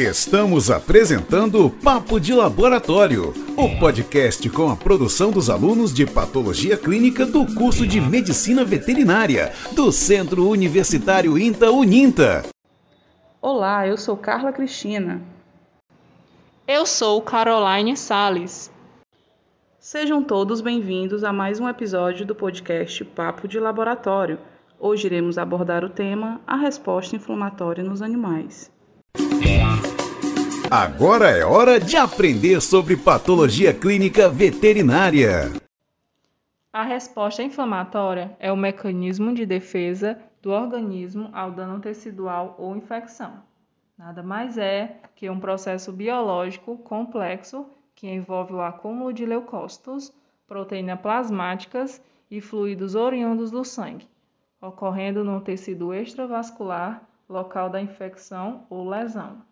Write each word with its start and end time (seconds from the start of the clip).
Estamos 0.00 0.70
apresentando 0.70 1.68
Papo 1.68 2.18
de 2.18 2.32
Laboratório, 2.32 3.34
o 3.54 3.78
podcast 3.78 4.48
com 4.48 4.70
a 4.70 4.74
produção 4.74 5.30
dos 5.30 5.50
alunos 5.50 5.92
de 5.92 6.06
Patologia 6.06 6.74
Clínica 6.74 7.26
do 7.26 7.44
curso 7.54 7.86
de 7.86 8.00
Medicina 8.00 8.64
Veterinária 8.64 9.52
do 9.76 9.92
Centro 9.92 10.48
Universitário 10.48 11.36
INTA 11.36 11.70
Uninta. 11.70 12.46
Olá, 13.42 13.86
eu 13.86 13.98
sou 13.98 14.16
Carla 14.16 14.52
Cristina. 14.52 15.20
Eu 16.66 16.86
sou 16.86 17.20
Caroline 17.20 17.94
Sales. 17.94 18.72
Sejam 19.78 20.24
todos 20.24 20.62
bem-vindos 20.62 21.22
a 21.24 21.30
mais 21.30 21.60
um 21.60 21.68
episódio 21.68 22.24
do 22.24 22.34
podcast 22.34 23.04
Papo 23.04 23.46
de 23.46 23.60
Laboratório. 23.60 24.38
Hoje 24.78 25.08
iremos 25.08 25.36
abordar 25.36 25.84
o 25.84 25.90
tema 25.90 26.40
A 26.46 26.56
resposta 26.56 27.14
inflamatória 27.14 27.84
nos 27.84 28.00
animais. 28.00 28.72
Agora 30.70 31.28
é 31.30 31.44
hora 31.44 31.80
de 31.80 31.96
aprender 31.96 32.60
sobre 32.60 32.96
patologia 32.96 33.74
clínica 33.74 34.28
veterinária. 34.28 35.50
A 36.72 36.84
resposta 36.84 37.42
inflamatória 37.42 38.36
é 38.38 38.52
o 38.52 38.56
mecanismo 38.56 39.34
de 39.34 39.44
defesa 39.44 40.16
do 40.40 40.52
organismo 40.52 41.28
ao 41.32 41.50
dano 41.50 41.80
tecidual 41.80 42.54
ou 42.56 42.76
infecção. 42.76 43.42
Nada 43.98 44.22
mais 44.22 44.56
é 44.56 45.00
que 45.16 45.28
um 45.28 45.40
processo 45.40 45.90
biológico 45.90 46.78
complexo 46.78 47.66
que 47.96 48.06
envolve 48.08 48.52
o 48.52 48.62
acúmulo 48.62 49.12
de 49.12 49.26
leucócitos, 49.26 50.12
proteínas 50.46 51.00
plasmáticas 51.00 52.00
e 52.30 52.40
fluidos 52.40 52.94
oriundos 52.94 53.50
do 53.50 53.64
sangue, 53.64 54.08
ocorrendo 54.62 55.24
no 55.24 55.40
tecido 55.40 55.92
extravascular, 55.92 57.09
local 57.30 57.70
da 57.70 57.80
infecção 57.80 58.66
ou 58.68 58.88
lesão. 58.88 59.42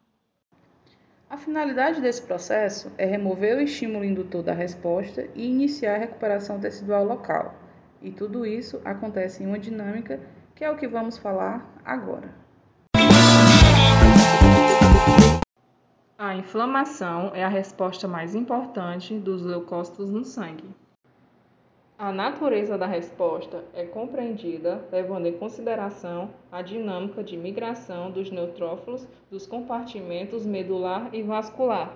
A 1.30 1.36
finalidade 1.36 2.00
desse 2.00 2.22
processo 2.22 2.90
é 2.98 3.04
remover 3.04 3.56
o 3.56 3.60
estímulo 3.60 4.04
indutor 4.04 4.42
da 4.42 4.52
resposta 4.52 5.28
e 5.34 5.46
iniciar 5.46 5.94
a 5.94 5.98
recuperação 5.98 6.58
tecidual 6.58 7.04
local. 7.04 7.54
E 8.02 8.10
tudo 8.10 8.44
isso 8.44 8.80
acontece 8.84 9.42
em 9.42 9.46
uma 9.46 9.58
dinâmica 9.58 10.20
que 10.54 10.64
é 10.64 10.70
o 10.70 10.76
que 10.76 10.88
vamos 10.88 11.18
falar 11.18 11.70
agora. 11.84 12.34
A 16.18 16.34
inflamação 16.34 17.30
é 17.32 17.44
a 17.44 17.48
resposta 17.48 18.08
mais 18.08 18.34
importante 18.34 19.16
dos 19.18 19.42
leucócitos 19.42 20.10
no 20.10 20.24
sangue. 20.24 20.68
A 22.00 22.12
natureza 22.12 22.78
da 22.78 22.86
resposta 22.86 23.64
é 23.74 23.84
compreendida 23.84 24.86
levando 24.92 25.26
em 25.26 25.36
consideração 25.36 26.30
a 26.52 26.62
dinâmica 26.62 27.24
de 27.24 27.36
migração 27.36 28.08
dos 28.08 28.30
neutrófilos 28.30 29.04
dos 29.28 29.48
compartimentos 29.48 30.46
medular 30.46 31.12
e 31.12 31.24
vascular. 31.24 31.92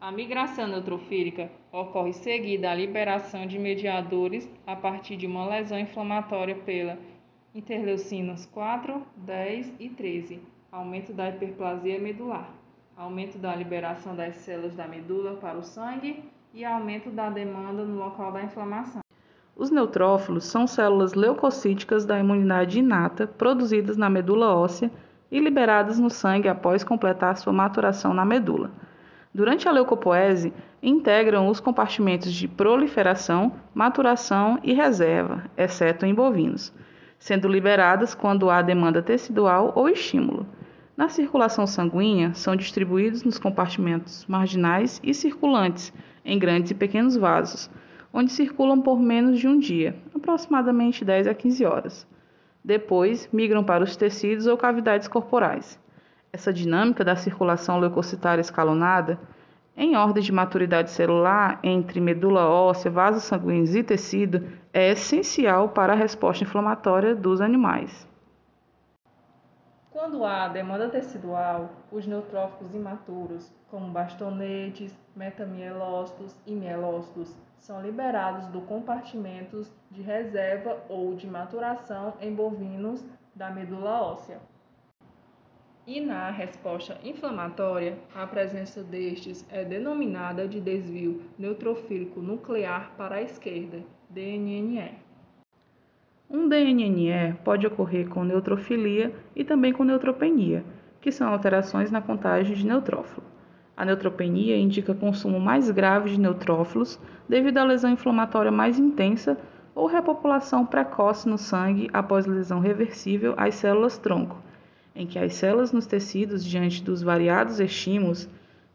A 0.00 0.10
migração 0.10 0.66
neutrofílica 0.68 1.50
ocorre 1.70 2.14
seguida 2.14 2.70
à 2.70 2.74
liberação 2.74 3.46
de 3.46 3.58
mediadores 3.58 4.48
a 4.66 4.74
partir 4.74 5.18
de 5.18 5.26
uma 5.26 5.46
lesão 5.46 5.78
inflamatória 5.78 6.54
pela 6.54 6.96
interleucinas 7.54 8.46
4, 8.46 9.06
10 9.18 9.74
e 9.80 9.90
13, 9.90 10.40
aumento 10.72 11.12
da 11.12 11.28
hiperplasia 11.28 12.00
medular, 12.00 12.50
aumento 12.96 13.36
da 13.36 13.54
liberação 13.54 14.16
das 14.16 14.36
células 14.36 14.74
da 14.74 14.88
medula 14.88 15.34
para 15.34 15.58
o 15.58 15.62
sangue 15.62 16.24
e 16.54 16.64
aumento 16.64 17.10
da 17.10 17.30
demanda 17.30 17.84
no 17.84 17.98
local 17.98 18.30
da 18.32 18.42
inflamação. 18.42 19.00
Os 19.56 19.70
neutrófilos 19.70 20.44
são 20.44 20.66
células 20.66 21.14
leucocíticas 21.14 22.04
da 22.04 22.18
imunidade 22.18 22.78
inata 22.78 23.26
produzidas 23.26 23.96
na 23.96 24.10
medula 24.10 24.54
óssea 24.54 24.90
e 25.30 25.38
liberadas 25.38 25.98
no 25.98 26.10
sangue 26.10 26.48
após 26.48 26.84
completar 26.84 27.36
sua 27.36 27.52
maturação 27.52 28.12
na 28.12 28.24
medula. 28.24 28.70
Durante 29.34 29.66
a 29.66 29.72
leucopoese, 29.72 30.52
integram 30.82 31.48
os 31.48 31.58
compartimentos 31.58 32.32
de 32.32 32.46
proliferação, 32.46 33.52
maturação 33.74 34.58
e 34.62 34.74
reserva, 34.74 35.44
exceto 35.56 36.04
em 36.04 36.14
bovinos, 36.14 36.72
sendo 37.18 37.48
liberadas 37.48 38.14
quando 38.14 38.50
há 38.50 38.60
demanda 38.60 39.00
tecidual 39.00 39.72
ou 39.74 39.88
estímulo. 39.88 40.46
Na 40.94 41.08
circulação 41.08 41.66
sanguínea, 41.66 42.34
são 42.34 42.54
distribuídos 42.54 43.22
nos 43.22 43.38
compartimentos 43.38 44.26
marginais 44.26 45.00
e 45.02 45.14
circulantes, 45.14 45.92
em 46.24 46.38
grandes 46.38 46.70
e 46.70 46.74
pequenos 46.74 47.16
vasos, 47.16 47.70
onde 48.12 48.30
circulam 48.30 48.80
por 48.80 49.00
menos 49.00 49.38
de 49.38 49.48
um 49.48 49.58
dia, 49.58 49.96
aproximadamente 50.14 51.04
10 51.04 51.26
a 51.26 51.34
15 51.34 51.64
horas. 51.64 52.06
Depois, 52.64 53.28
migram 53.32 53.64
para 53.64 53.82
os 53.82 53.96
tecidos 53.96 54.46
ou 54.46 54.56
cavidades 54.56 55.08
corporais. 55.08 55.78
Essa 56.32 56.52
dinâmica 56.52 57.04
da 57.04 57.16
circulação 57.16 57.78
leucocitária 57.78 58.40
escalonada, 58.40 59.18
em 59.76 59.96
ordem 59.96 60.22
de 60.22 60.32
maturidade 60.32 60.90
celular 60.90 61.58
entre 61.62 62.00
medula 62.00 62.46
óssea, 62.46 62.90
vasos 62.90 63.24
sanguíneos 63.24 63.74
e 63.74 63.82
tecido, 63.82 64.44
é 64.72 64.92
essencial 64.92 65.70
para 65.70 65.92
a 65.92 65.96
resposta 65.96 66.44
inflamatória 66.44 67.14
dos 67.14 67.40
animais. 67.40 68.06
Quando 70.02 70.24
há 70.24 70.48
demanda 70.48 70.88
tecidual, 70.88 71.70
os 71.92 72.08
neutrófilos 72.08 72.74
imaturos, 72.74 73.52
como 73.70 73.92
bastonetes, 73.92 74.98
metamielócitos 75.14 76.34
e 76.44 76.56
mielócitos, 76.56 77.32
são 77.56 77.80
liberados 77.80 78.48
do 78.48 78.62
compartimentos 78.62 79.72
de 79.92 80.02
reserva 80.02 80.82
ou 80.88 81.14
de 81.14 81.28
maturação 81.28 82.14
em 82.20 82.34
bovinos 82.34 83.04
da 83.32 83.48
medula 83.48 84.02
óssea. 84.02 84.40
E 85.86 86.00
na 86.00 86.32
resposta 86.32 86.98
inflamatória, 87.04 87.96
a 88.12 88.26
presença 88.26 88.82
destes 88.82 89.46
é 89.52 89.64
denominada 89.64 90.48
de 90.48 90.60
desvio 90.60 91.22
neutrofílico 91.38 92.20
nuclear 92.20 92.90
para 92.96 93.14
a 93.14 93.22
esquerda, 93.22 93.84
DNNE. 94.10 95.11
Um 96.34 96.48
DNNE 96.48 97.34
pode 97.44 97.66
ocorrer 97.66 98.08
com 98.08 98.24
neutrofilia 98.24 99.12
e 99.36 99.44
também 99.44 99.70
com 99.70 99.84
neutropenia, 99.84 100.64
que 100.98 101.12
são 101.12 101.28
alterações 101.28 101.90
na 101.90 102.00
contagem 102.00 102.56
de 102.56 102.64
neutrófilo. 102.64 103.22
A 103.76 103.84
neutropenia 103.84 104.56
indica 104.56 104.94
consumo 104.94 105.38
mais 105.38 105.70
grave 105.70 106.08
de 106.08 106.18
neutrófilos 106.18 106.98
devido 107.28 107.58
à 107.58 107.64
lesão 107.64 107.90
inflamatória 107.90 108.50
mais 108.50 108.78
intensa 108.78 109.36
ou 109.74 109.86
repopulação 109.86 110.64
precoce 110.64 111.28
no 111.28 111.36
sangue 111.36 111.90
após 111.92 112.24
lesão 112.24 112.60
reversível 112.60 113.34
às 113.36 113.56
células 113.56 113.98
tronco, 113.98 114.40
em 114.96 115.06
que 115.06 115.18
as 115.18 115.34
células 115.34 115.70
nos 115.70 115.84
tecidos, 115.84 116.42
diante 116.42 116.82
dos 116.82 117.02
variados 117.02 117.60
estímulos 117.60 118.26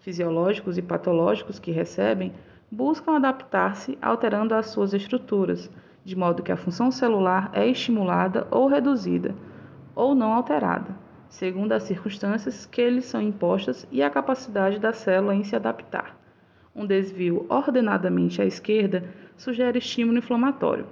fisiológicos 0.02 0.78
e 0.78 0.84
patológicos 0.84 1.58
que 1.58 1.72
recebem, 1.72 2.34
buscam 2.70 3.16
adaptar-se 3.16 3.98
alterando 4.00 4.54
as 4.54 4.68
suas 4.68 4.94
estruturas, 4.94 5.72
de 6.08 6.16
modo 6.16 6.42
que 6.42 6.54
a 6.54 6.56
função 6.56 6.90
celular 6.90 7.50
é 7.52 7.68
estimulada 7.68 8.48
ou 8.50 8.66
reduzida, 8.68 9.36
ou 9.94 10.16
não 10.16 10.32
alterada, 10.32 10.96
segundo 11.28 11.74
as 11.74 11.84
circunstâncias 11.84 12.66
que 12.66 12.90
lhes 12.90 13.04
são 13.04 13.22
impostas 13.22 13.86
e 13.92 14.02
a 14.02 14.10
capacidade 14.10 14.80
da 14.80 14.94
célula 14.94 15.36
em 15.36 15.44
se 15.44 15.54
adaptar. 15.54 16.18
Um 16.74 16.86
desvio 16.86 17.46
ordenadamente 17.50 18.42
à 18.42 18.46
esquerda 18.46 19.04
sugere 19.36 19.80
estímulo 19.80 20.20
inflamatório. 20.20 20.86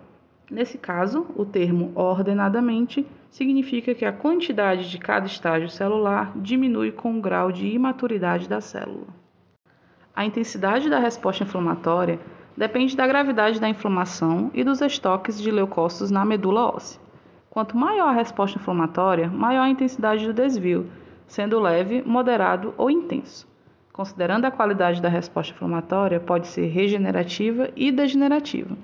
Nesse 0.52 0.78
caso, 0.78 1.26
o 1.38 1.46
termo 1.46 1.94
ordenadamente 1.96 3.08
significa 3.30 3.96
que 3.96 4.03
a 4.03 4.12
quantidade 4.12 4.92
de 4.92 4.97
cada 4.97 5.28
estágio 5.28 5.70
celular 5.70 6.34
diminui 6.36 6.92
com 6.92 7.18
o 7.18 7.22
grau 7.22 7.53
de 7.53 7.68
imaturidade 7.68 8.50
da 8.50 8.59
célula. 8.59 9.08
A 10.14 10.26
intensidade 10.26 10.90
da 10.90 11.00
resposta 11.00 11.46
inflamatória 11.46 12.20
depende 12.57 12.95
da 12.95 13.05
gravidade 13.05 13.59
da 13.59 13.67
inflamação 13.67 14.49
e 14.53 14.63
dos 14.63 14.81
estoques 14.81 15.41
de 15.41 15.51
leucócitos 15.51 16.09
na 16.09 16.23
medula 16.23 16.73
óssea. 16.73 16.99
Quanto 17.49 17.77
maior 17.77 18.09
a 18.09 18.11
resposta 18.11 18.57
inflamatória, 18.57 19.29
maior 19.29 19.63
a 19.63 19.69
intensidade 19.69 20.25
do 20.25 20.34
desvio, 20.34 20.90
sendo 21.28 21.59
leve, 21.59 22.03
moderado 22.05 22.73
ou 22.78 22.90
intenso. 22.90 23.47
Considerando 23.91 24.46
a 24.46 24.52
qualidade 24.52 25.02
da 25.02 25.07
resposta 25.07 25.53
inflamatória, 25.53 26.19
pode 26.19 26.47
ser 26.47 26.67
regenerativa 26.67 27.69
e 27.75 27.91
degenerativa. 27.91 28.75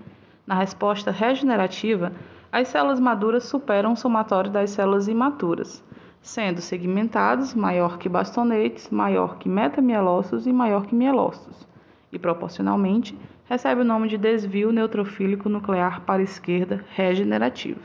Na 0.47 0.55
resposta 0.55 1.11
regenerativa, 1.11 2.13
as 2.51 2.69
células 2.69 2.99
maduras 2.99 3.43
superam 3.43 3.93
o 3.93 3.97
somatório 3.97 4.51
das 4.51 4.71
células 4.71 5.07
imaturas, 5.07 5.83
sendo 6.21 6.61
segmentados 6.61 7.53
maior 7.53 7.97
que 7.97 8.07
bastonetes, 8.07 8.89
maior 8.89 9.37
que 9.37 9.49
metamielócitos 9.49 10.47
e 10.47 10.53
maior 10.53 10.85
que 10.85 10.95
mielócitos, 10.95 11.67
e 12.11 12.19
proporcionalmente 12.19 13.17
recebe 13.51 13.81
o 13.81 13.83
nome 13.83 14.07
de 14.07 14.17
desvio 14.17 14.71
neutrofílico 14.71 15.49
nuclear 15.49 16.05
para 16.05 16.21
a 16.21 16.23
esquerda 16.23 16.85
regenerativo. 16.95 17.81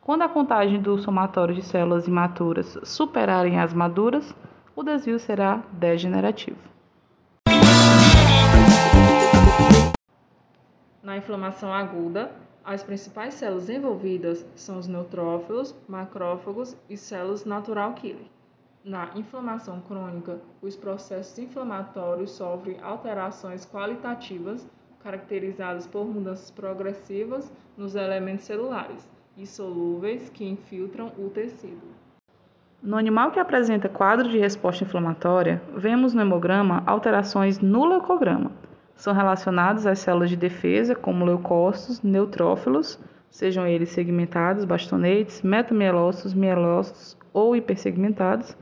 Quando 0.00 0.22
a 0.22 0.28
contagem 0.28 0.82
do 0.82 0.98
somatório 0.98 1.54
de 1.54 1.62
células 1.62 2.08
imaturas 2.08 2.76
superarem 2.82 3.60
as 3.60 3.72
maduras, 3.72 4.34
o 4.74 4.82
desvio 4.82 5.20
será 5.20 5.62
degenerativo. 5.74 6.58
Na 11.00 11.16
inflamação 11.16 11.72
aguda, 11.72 12.32
as 12.64 12.82
principais 12.82 13.34
células 13.34 13.70
envolvidas 13.70 14.44
são 14.56 14.76
os 14.76 14.88
neutrófilos, 14.88 15.72
macrófagos 15.88 16.76
e 16.88 16.96
células 16.96 17.44
natural 17.44 17.94
killer. 17.94 18.26
Na 18.84 19.10
inflamação 19.14 19.80
crônica, 19.82 20.40
os 20.60 20.74
processos 20.74 21.38
inflamatórios 21.38 22.32
sofrem 22.32 22.80
alterações 22.80 23.64
qualitativas 23.64 24.66
caracterizadas 25.02 25.86
por 25.86 26.06
mudanças 26.06 26.50
progressivas 26.50 27.52
nos 27.76 27.94
elementos 27.94 28.44
celulares 28.44 29.08
e 29.36 29.46
solúveis 29.46 30.28
que 30.28 30.44
infiltram 30.44 31.12
o 31.18 31.30
tecido. 31.30 31.80
No 32.82 32.96
animal 32.96 33.30
que 33.30 33.38
apresenta 33.38 33.88
quadro 33.88 34.28
de 34.28 34.38
resposta 34.38 34.84
inflamatória, 34.84 35.60
vemos 35.76 36.14
no 36.14 36.22
hemograma 36.22 36.82
alterações 36.86 37.58
no 37.58 37.84
leucograma. 37.84 38.52
São 38.96 39.12
relacionados 39.12 39.86
às 39.86 39.98
células 39.98 40.30
de 40.30 40.36
defesa, 40.36 40.94
como 40.94 41.24
leucócitos, 41.24 42.02
neutrófilos, 42.02 42.98
sejam 43.30 43.66
eles 43.66 43.90
segmentados, 43.90 44.64
bastonetes, 44.64 45.42
metamielócitos, 45.42 46.34
mielócitos 46.34 47.18
ou 47.32 47.54
hipersegmentados, 47.54 48.56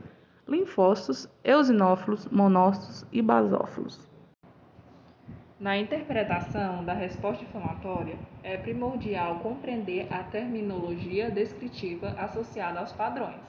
linfócitos, 0.47 1.29
eosinófilos, 1.43 2.27
monócitos 2.27 3.05
e 3.11 3.21
basófilos. 3.21 4.08
Na 5.59 5.77
interpretação 5.77 6.85
da 6.85 6.93
resposta 6.93 7.43
inflamatória, 7.43 8.15
é 8.41 8.55
primordial 8.55 9.39
compreender 9.39 10.07
a 10.09 10.23
terminologia 10.23 11.29
descritiva 11.29 12.15
associada 12.17 12.79
aos 12.79 12.93
padrões, 12.93 13.41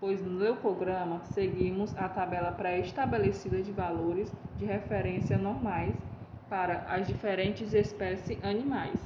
pois 0.00 0.20
no 0.20 0.40
leucograma 0.40 1.20
seguimos 1.26 1.96
a 1.96 2.08
tabela 2.08 2.50
pré-estabelecida 2.50 3.62
de 3.62 3.70
valores 3.70 4.28
de 4.58 4.64
referência 4.64 5.38
normais 5.38 5.94
para 6.50 6.78
as 6.88 7.06
diferentes 7.06 7.72
espécies 7.72 8.42
animais. 8.42 8.98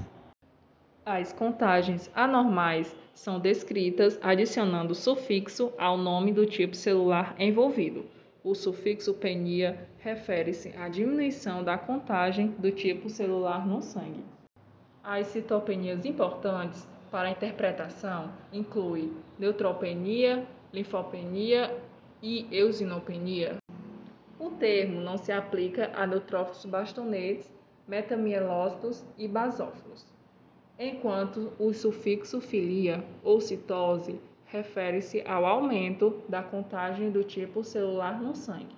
As 1.04 1.34
contagens 1.34 2.10
anormais 2.14 2.96
são 3.12 3.38
descritas 3.38 4.18
adicionando 4.22 4.94
sufixo 4.94 5.74
ao 5.78 5.98
nome 5.98 6.32
do 6.32 6.46
tipo 6.46 6.74
celular 6.74 7.34
envolvido. 7.38 8.06
O 8.42 8.54
sufixo 8.54 9.12
penia 9.12 9.86
refere-se 9.98 10.74
à 10.78 10.88
diminuição 10.88 11.62
da 11.62 11.76
contagem 11.76 12.48
do 12.58 12.72
tipo 12.72 13.10
celular 13.10 13.66
no 13.66 13.82
sangue. 13.82 14.24
As 15.04 15.26
citopenias 15.26 16.06
importantes 16.06 16.88
para 17.10 17.28
a 17.28 17.30
interpretação 17.32 18.32
incluem 18.50 19.12
neutropenia, 19.38 20.46
linfopenia 20.72 21.76
e 22.22 22.46
eosinopenia. 22.50 23.56
O 24.38 24.50
termo 24.52 25.02
não 25.02 25.18
se 25.18 25.32
aplica 25.32 25.90
a 25.94 26.06
neutrófilos 26.06 26.64
bastonetes, 26.64 27.52
metamielócitos 27.86 29.04
e 29.18 29.28
basófilos, 29.28 30.06
enquanto 30.78 31.52
o 31.58 31.74
sufixo 31.74 32.40
filia 32.40 33.04
ou 33.22 33.38
citose 33.38 34.18
refere-se 34.50 35.22
ao 35.26 35.44
aumento 35.46 36.22
da 36.28 36.42
contagem 36.42 37.10
do 37.10 37.22
tipo 37.22 37.62
celular 37.62 38.20
no 38.20 38.34
sangue, 38.34 38.76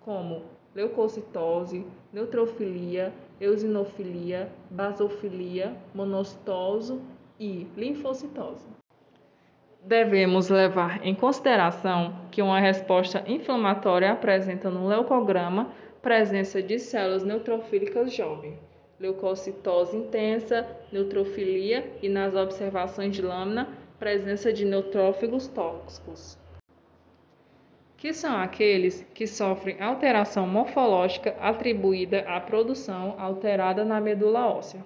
como 0.00 0.42
leucocitose, 0.74 1.86
neutrofilia, 2.12 3.12
eosinofilia, 3.40 4.50
basofilia, 4.70 5.76
monocitose 5.94 7.00
e 7.38 7.66
linfocitose. 7.76 8.66
Devemos 9.82 10.48
levar 10.48 11.04
em 11.06 11.14
consideração 11.14 12.14
que 12.30 12.40
uma 12.40 12.58
resposta 12.58 13.22
inflamatória 13.26 14.12
apresenta 14.12 14.70
no 14.70 14.88
leucograma 14.88 15.70
presença 16.00 16.62
de 16.62 16.78
células 16.78 17.22
neutrofílicas 17.22 18.12
jovens, 18.12 18.58
leucocitose 18.98 19.96
intensa, 19.96 20.66
neutrofilia 20.92 21.90
e 22.02 22.08
nas 22.08 22.34
observações 22.34 23.14
de 23.14 23.22
lâmina, 23.22 23.68
presença 24.04 24.52
de 24.52 24.66
neutrófilos 24.66 25.48
tóxicos 25.48 26.38
que 27.96 28.12
são 28.12 28.36
aqueles 28.36 29.02
que 29.14 29.26
sofrem 29.26 29.80
alteração 29.80 30.46
morfológica 30.46 31.34
atribuída 31.40 32.20
à 32.28 32.38
produção 32.38 33.14
alterada 33.18 33.82
na 33.82 34.02
medula 34.02 34.46
óssea. 34.46 34.84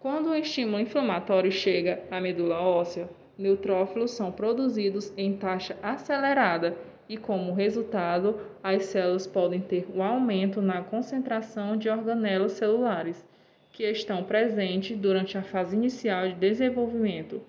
Quando 0.00 0.30
o 0.30 0.34
estímulo 0.34 0.80
inflamatório 0.80 1.52
chega 1.52 2.02
à 2.10 2.22
medula 2.22 2.58
óssea, 2.58 3.06
neutrófilos 3.36 4.12
são 4.12 4.32
produzidos 4.32 5.12
em 5.14 5.36
taxa 5.36 5.76
acelerada 5.82 6.74
e, 7.06 7.18
como 7.18 7.52
resultado, 7.52 8.40
as 8.62 8.86
células 8.86 9.26
podem 9.26 9.60
ter 9.60 9.86
um 9.94 10.02
aumento 10.02 10.62
na 10.62 10.80
concentração 10.80 11.76
de 11.76 11.90
organelas 11.90 12.52
celulares 12.52 13.22
que 13.70 13.84
estão 13.84 14.24
presentes 14.24 14.96
durante 14.96 15.36
a 15.36 15.42
fase 15.42 15.76
inicial 15.76 16.28
de 16.28 16.34
desenvolvimento 16.36 17.42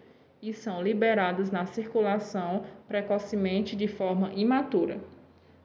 e 0.44 0.54
são 0.54 0.82
liberados 0.82 1.50
na 1.50 1.66
circulação 1.66 2.66
precocemente 2.86 3.78
de 3.78 3.88
forma 3.88 4.30
imatura. 4.34 5.00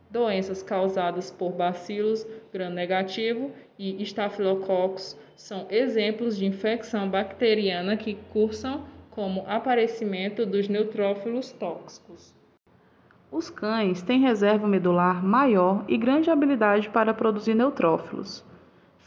Doenças 0.08 0.62
causadas 0.62 1.32
por 1.32 1.50
bacilos 1.50 2.24
gram-negativo 2.52 3.50
e 3.76 4.00
estafilococos 4.00 5.18
são 5.34 5.66
exemplos 5.68 6.38
de 6.38 6.46
infecção 6.46 7.10
bacteriana 7.10 7.96
que 7.96 8.14
cursam 8.32 8.84
como 9.10 9.44
aparecimento 9.48 10.46
dos 10.46 10.68
neutrófilos 10.68 11.50
tóxicos. 11.50 12.32
Os 13.32 13.50
cães 13.50 14.00
têm 14.00 14.20
reserva 14.20 14.68
medular 14.68 15.24
maior 15.24 15.84
e 15.88 15.98
grande 15.98 16.30
habilidade 16.30 16.88
para 16.88 17.12
produzir 17.12 17.54
neutrófilos. 17.54 18.44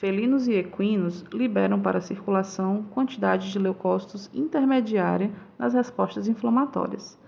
Felinos 0.02 0.48
e 0.48 0.54
equinos 0.54 1.24
liberam 1.32 1.80
para 1.80 2.00
a 2.00 2.02
circulação 2.02 2.82
quantidade 2.90 3.52
de 3.52 3.60
leucócitos 3.60 4.32
intermediária 4.34 5.30
nas 5.60 5.76
respostas 5.76 6.28
inflamatórias. 6.28 7.20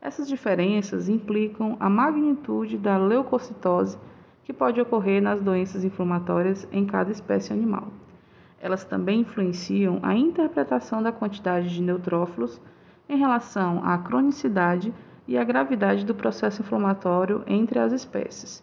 Essas 0.00 0.28
diferenças 0.28 1.08
implicam 1.08 1.76
a 1.80 1.90
magnitude 1.90 2.78
da 2.78 2.96
leucocitose 2.96 3.98
que 4.44 4.52
pode 4.52 4.80
ocorrer 4.80 5.20
nas 5.20 5.42
doenças 5.42 5.82
inflamatórias 5.82 6.68
em 6.70 6.86
cada 6.86 7.10
espécie 7.10 7.52
animal. 7.52 7.88
Elas 8.60 8.84
também 8.84 9.22
influenciam 9.22 9.98
a 10.00 10.14
interpretação 10.14 11.02
da 11.02 11.10
quantidade 11.10 11.68
de 11.68 11.82
neutrófilos 11.82 12.60
em 13.08 13.18
relação 13.18 13.84
à 13.84 13.98
cronicidade 13.98 14.94
e 15.26 15.36
à 15.36 15.42
gravidade 15.42 16.06
do 16.06 16.14
processo 16.14 16.62
inflamatório 16.62 17.42
entre 17.48 17.80
as 17.80 17.92
espécies. 17.92 18.62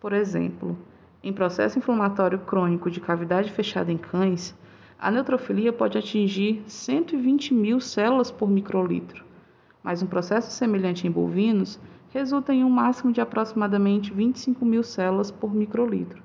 Por 0.00 0.12
exemplo, 0.12 0.78
em 1.22 1.32
processo 1.32 1.78
inflamatório 1.78 2.38
crônico 2.38 2.90
de 2.90 3.00
cavidade 3.00 3.50
fechada 3.50 3.90
em 3.90 3.98
cães, 3.98 4.56
a 4.98 5.10
neutrofilia 5.10 5.72
pode 5.72 5.96
atingir 5.96 6.62
120 6.66 7.54
mil 7.54 7.80
células 7.80 8.30
por 8.30 8.48
microlitro, 8.48 9.24
mas 9.82 10.02
um 10.02 10.06
processo 10.06 10.50
semelhante 10.50 11.06
em 11.06 11.10
bovinos 11.10 11.78
resulta 12.10 12.52
em 12.52 12.64
um 12.64 12.70
máximo 12.70 13.12
de 13.12 13.20
aproximadamente 13.20 14.12
25 14.12 14.64
mil 14.64 14.82
células 14.82 15.30
por 15.30 15.54
microlitro. 15.54 16.22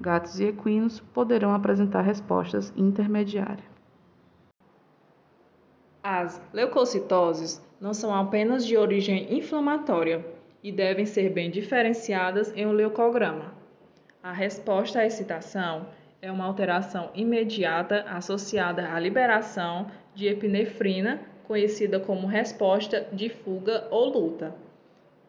Gatos 0.00 0.38
e 0.38 0.44
equinos 0.44 1.00
poderão 1.00 1.52
apresentar 1.52 2.02
respostas 2.02 2.72
intermediárias. 2.76 3.66
As 6.02 6.40
leucocitoses 6.52 7.60
não 7.80 7.92
são 7.92 8.14
apenas 8.14 8.64
de 8.64 8.76
origem 8.76 9.36
inflamatória 9.36 10.24
e 10.62 10.72
devem 10.72 11.04
ser 11.04 11.30
bem 11.30 11.50
diferenciadas 11.50 12.52
em 12.56 12.66
um 12.66 12.72
leucograma. 12.72 13.57
A 14.20 14.32
resposta 14.32 14.98
à 14.98 15.06
excitação 15.06 15.86
é 16.20 16.30
uma 16.30 16.44
alteração 16.44 17.10
imediata 17.14 18.04
associada 18.08 18.92
à 18.92 18.98
liberação 18.98 19.86
de 20.12 20.26
epinefrina, 20.26 21.20
conhecida 21.46 22.00
como 22.00 22.26
resposta 22.26 23.06
de 23.12 23.28
fuga 23.28 23.86
ou 23.92 24.06
luta. 24.06 24.52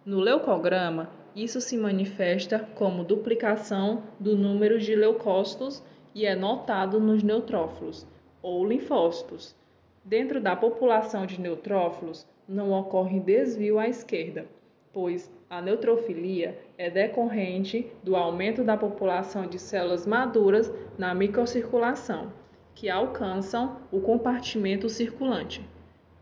No 0.04 0.20
leucograma, 0.20 1.08
isso 1.36 1.62
se 1.62 1.78
manifesta 1.78 2.68
como 2.74 3.04
duplicação 3.04 4.04
do 4.20 4.36
número 4.36 4.80
de 4.80 4.96
leucócitos 4.96 5.84
e 6.16 6.26
é 6.26 6.36
notado 6.36 7.00
nos 7.00 7.22
neutrófilos 7.22 8.08
ou 8.42 8.66
linfócitos. 8.66 9.56
Dentro 10.04 10.42
da 10.42 10.56
população 10.56 11.28
de 11.28 11.40
neutrófilos, 11.40 12.28
não 12.48 12.72
ocorre 12.72 13.20
desvio 13.20 13.78
à 13.78 13.88
esquerda, 13.88 14.48
pois 14.92 15.32
a 15.50 15.62
neutrofilia 15.62 16.60
é 16.78 16.92
decorrente 16.92 17.92
do 18.04 18.16
aumento 18.16 18.64
da 18.64 18.78
população 18.78 19.48
de 19.48 19.58
células 19.58 20.06
maduras 20.06 20.72
na 20.96 21.12
microcirculação, 21.16 22.32
que 22.76 22.88
alcançam 22.88 23.78
o 23.92 24.00
compartimento 24.00 24.88
circulante. 24.88 25.68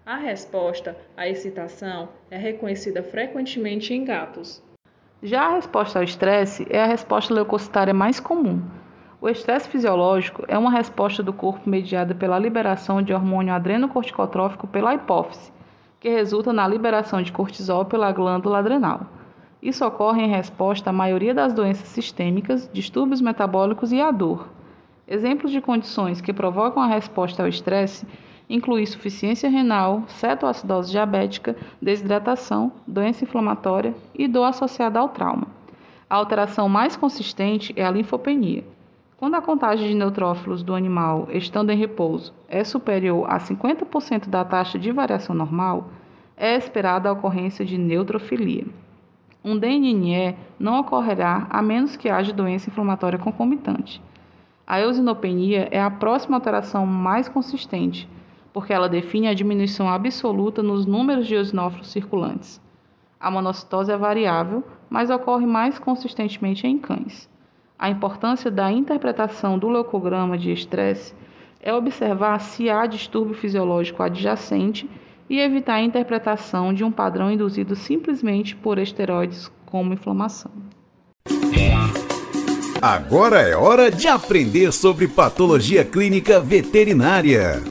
A 0.06 0.16
resposta 0.16 0.96
à 1.18 1.28
excitação 1.28 2.08
é 2.32 2.38
reconhecida 2.38 3.04
frequentemente 3.04 3.94
em 3.94 4.06
gatos. 4.06 4.64
Já 5.22 5.48
a 5.48 5.56
resposta 5.56 6.00
ao 6.00 6.04
estresse 6.04 6.66
é 6.70 6.82
a 6.82 6.88
resposta 6.88 7.34
leucocitária 7.34 7.94
mais 7.94 8.22
comum. 8.22 8.62
O 9.20 9.28
estresse 9.28 9.68
fisiológico 9.68 10.46
é 10.48 10.58
uma 10.58 10.72
resposta 10.72 11.22
do 11.22 11.34
corpo 11.34 11.70
mediada 11.70 12.16
pela 12.16 12.40
liberação 12.40 13.02
de 13.02 13.14
hormônio 13.14 13.54
adrenocorticotrófico 13.54 14.68
pela 14.68 14.94
hipófise, 14.94 15.52
que 16.00 16.08
resulta 16.08 16.54
na 16.54 16.66
liberação 16.66 17.22
de 17.22 17.34
cortisol 17.34 17.84
pela 17.84 18.12
glândula 18.14 18.60
adrenal. 18.60 19.17
Isso 19.62 19.86
ocorre 19.86 20.22
em 20.22 20.30
resposta 20.30 20.92
à 20.92 20.94
maioria 20.94 21.34
das 21.34 21.52
doenças 21.52 21.88
sistêmicas, 21.88 22.70
distúrbios 22.72 23.22
metabólicos 23.22 23.92
e 23.92 24.00
à 24.00 24.12
dor. 24.12 24.48
Exemplos 25.08 25.52
de 25.52 25.62
condições 25.62 26.22
que 26.22 26.34
provocam 26.34 26.84
a 26.84 26.88
resposta 26.88 27.42
ao 27.42 27.50
estresse 27.50 28.06
inclui 28.50 28.84
insuficiência 28.84 29.50
renal, 29.50 30.04
cetoacidose 30.08 30.92
diabética, 30.92 31.56
desidratação, 31.82 32.72
doença 32.86 33.24
inflamatória 33.24 33.96
e 34.14 34.28
dor 34.28 34.46
associada 34.46 35.00
ao 35.00 35.10
trauma. 35.10 35.48
A 36.10 36.16
alteração 36.16 36.70
mais 36.70 36.96
consistente 36.96 37.74
é 37.76 37.84
a 37.84 37.92
linfopenia. 37.92 38.64
Quando 39.18 39.36
a 39.36 39.42
contagem 39.42 39.88
de 39.88 39.96
neutrófilos 39.96 40.62
do 40.62 40.76
animal 40.76 41.28
estando 41.32 41.72
em 41.72 41.78
repouso 41.78 42.34
é 42.48 42.64
superior 42.64 43.26
a 43.28 43.40
50% 43.40 44.30
da 44.30 44.46
taxa 44.46 44.78
de 44.78 44.92
variação 44.92 45.36
normal, 45.36 45.90
é 46.38 46.56
esperada 46.56 47.10
a 47.10 47.14
ocorrência 47.14 47.66
de 47.66 47.78
neutrofilia. 47.78 48.66
Um 49.48 49.58
DNNE 49.58 50.36
não 50.60 50.78
ocorrerá 50.78 51.48
a 51.50 51.62
menos 51.62 51.96
que 51.96 52.10
haja 52.10 52.34
doença 52.34 52.70
inflamatória 52.70 53.18
concomitante. 53.18 54.02
A 54.68 54.82
eosinopenia 54.82 55.70
é 55.72 55.82
a 55.82 55.90
próxima 55.90 56.36
alteração 56.36 56.86
mais 56.86 57.30
consistente, 57.30 58.10
porque 58.52 58.74
ela 58.74 58.90
define 58.90 59.30
a 59.30 59.34
diminuição 59.34 59.88
absoluta 59.88 60.62
nos 60.62 60.86
números 60.86 61.26
de 61.26 61.36
eosinófilos 61.36 61.88
circulantes. 61.88 62.60
A 63.18 63.32
monocitose 63.32 63.90
é 63.90 63.96
variável, 63.96 64.66
mas 64.90 65.10
ocorre 65.10 65.46
mais 65.46 65.80
consistentemente 65.80 66.68
em 66.68 66.78
cães. 66.78 67.30
A 67.80 67.90
importância 67.90 68.52
da 68.52 68.70
interpretação 68.70 69.58
do 69.58 69.70
leucograma 69.70 70.38
de 70.38 70.52
estresse 70.52 71.16
é 71.62 71.74
observar 71.74 72.42
se 72.42 72.70
há 72.70 72.86
distúrbio 72.86 73.34
fisiológico 73.34 74.04
adjacente 74.04 74.90
e 75.30 75.40
evitar 75.40 75.76
a 75.76 75.84
interpretação 75.84 76.74
de 76.74 76.84
um 76.84 76.92
padrão 76.92 77.32
induzido 77.32 77.76
simplesmente 77.76 78.56
por 78.56 78.78
esteroides 78.78 79.52
como 79.66 79.94
inflamação. 79.94 80.52
Agora 82.82 83.42
é 83.42 83.56
hora 83.56 83.90
de 83.90 84.08
aprender 84.08 84.72
sobre 84.72 85.08
patologia 85.08 85.84
clínica 85.84 86.40
veterinária. 86.40 87.64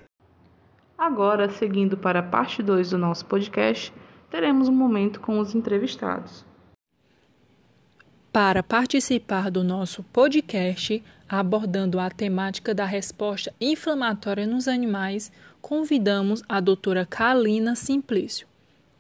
Agora, 0.99 1.49
seguindo 1.49 1.97
para 1.97 2.19
a 2.19 2.23
parte 2.23 2.63
2 2.63 2.91
do 2.91 2.99
nosso 2.99 3.25
podcast, 3.27 3.93
teremos 4.31 4.69
um 4.69 4.73
momento 4.73 5.21
com 5.21 5.39
os 5.39 5.55
entrevistados. 5.55 6.45
Para 8.33 8.63
participar 8.63 9.51
do 9.51 9.63
nosso 9.63 10.03
podcast 10.03 11.03
abordando 11.29 11.99
a 11.99 12.11
temática 12.11 12.75
da 12.75 12.85
resposta 12.85 13.53
inflamatória 13.61 14.47
nos 14.47 14.69
animais, 14.69 15.33
convidamos 15.61 16.43
a 16.49 16.61
doutora 16.61 17.05
Kalina 17.05 17.75
Simplício. 17.75 18.47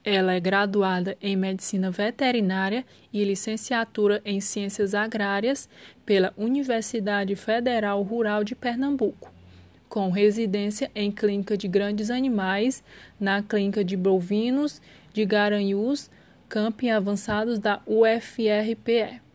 Ela 0.04 0.34
é 0.34 0.40
graduada 0.40 1.16
em 1.20 1.36
Medicina 1.36 1.90
Veterinária 1.90 2.84
e 3.12 3.24
licenciatura 3.24 4.22
em 4.24 4.40
Ciências 4.40 4.94
Agrárias 4.94 5.68
pela 6.04 6.32
Universidade 6.36 7.34
Federal 7.34 8.02
Rural 8.02 8.44
de 8.44 8.54
Pernambuco, 8.54 9.32
com 9.88 10.10
residência 10.10 10.90
em 10.94 11.10
Clínica 11.10 11.56
de 11.56 11.66
Grandes 11.66 12.08
Animais, 12.10 12.84
na 13.18 13.42
Clínica 13.42 13.84
de 13.84 13.96
Bovinos 13.96 14.80
de 15.12 15.24
Garanhuns, 15.24 16.08
Camping 16.48 16.90
Avançados 16.90 17.58
da 17.58 17.80
UFRPE. 17.84 19.25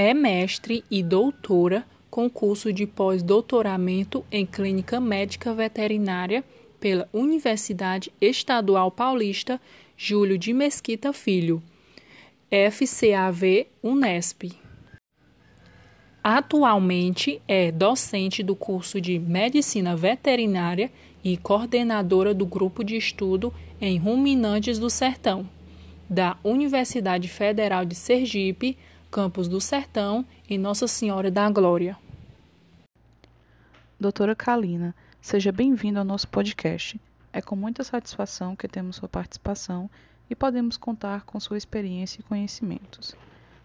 É 0.00 0.14
mestre 0.14 0.84
e 0.88 1.02
doutora 1.02 1.84
com 2.08 2.30
curso 2.30 2.72
de 2.72 2.86
pós-doutoramento 2.86 4.24
em 4.30 4.46
Clínica 4.46 5.00
Médica 5.00 5.52
Veterinária 5.52 6.44
pela 6.78 7.08
Universidade 7.12 8.12
Estadual 8.20 8.92
Paulista 8.92 9.60
Júlio 9.96 10.38
de 10.38 10.52
Mesquita 10.52 11.12
Filho, 11.12 11.60
FCAV 12.48 13.66
Unesp. 13.82 14.52
Atualmente 16.22 17.42
é 17.48 17.72
docente 17.72 18.40
do 18.44 18.54
curso 18.54 19.00
de 19.00 19.18
Medicina 19.18 19.96
Veterinária 19.96 20.92
e 21.24 21.36
coordenadora 21.36 22.32
do 22.32 22.46
grupo 22.46 22.84
de 22.84 22.96
estudo 22.96 23.52
em 23.80 23.98
Ruminantes 23.98 24.78
do 24.78 24.88
Sertão, 24.88 25.50
da 26.08 26.38
Universidade 26.44 27.26
Federal 27.26 27.84
de 27.84 27.96
Sergipe, 27.96 28.78
Campos 29.10 29.48
do 29.48 29.58
Sertão 29.58 30.22
e 30.46 30.58
Nossa 30.58 30.86
Senhora 30.86 31.30
da 31.30 31.48
Glória. 31.48 31.96
Doutora 33.98 34.36
Kalina, 34.36 34.94
seja 35.18 35.50
bem-vindo 35.50 35.98
ao 35.98 36.04
nosso 36.04 36.28
podcast. 36.28 37.00
É 37.32 37.40
com 37.40 37.56
muita 37.56 37.82
satisfação 37.82 38.54
que 38.54 38.68
temos 38.68 38.96
sua 38.96 39.08
participação 39.08 39.90
e 40.28 40.34
podemos 40.34 40.76
contar 40.76 41.24
com 41.24 41.40
sua 41.40 41.56
experiência 41.56 42.20
e 42.20 42.22
conhecimentos. 42.22 43.16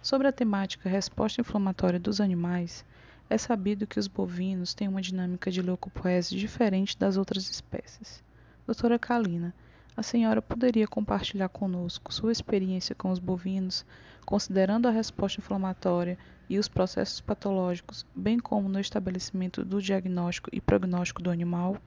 Sobre 0.02 0.30
a 0.30 0.32
temática 0.32 0.88
resposta 0.88 1.42
inflamatória 1.42 2.00
dos 2.00 2.22
animais, 2.22 2.86
é 3.30 3.38
sabido 3.38 3.86
que 3.86 4.00
os 4.00 4.08
bovinos 4.08 4.74
têm 4.74 4.88
uma 4.88 5.02
dinâmica 5.02 5.52
de 5.52 5.62
leucopoese 5.62 6.38
diferente 6.38 6.98
das 6.98 7.18
outras 7.18 7.50
espécies. 7.50 8.24
Doutora 8.66 8.98
Kalina, 8.98 9.54
a 9.96 10.02
senhora 10.02 10.42
poderia 10.42 10.88
compartilhar 10.88 11.50
conosco 11.50 12.14
sua 12.14 12.32
experiência 12.32 12.96
com 12.96 13.12
os 13.12 13.20
bovinos, 13.20 13.86
considerando 14.26 14.88
a 14.88 14.92
resposta 14.92 15.40
inflamatória 15.40 16.18
e 16.50 16.58
os 16.58 16.68
processos 16.68 17.22
patológicos, 17.22 18.06
bem 18.16 18.40
como 18.40 18.68
no 18.68 18.80
estabelecimento 18.80 19.64
do 19.64 19.82
diagnóstico 19.82 20.50
e 20.52 20.60
prognóstico 20.60 21.22
do 21.22 21.30
animal? 21.30 21.78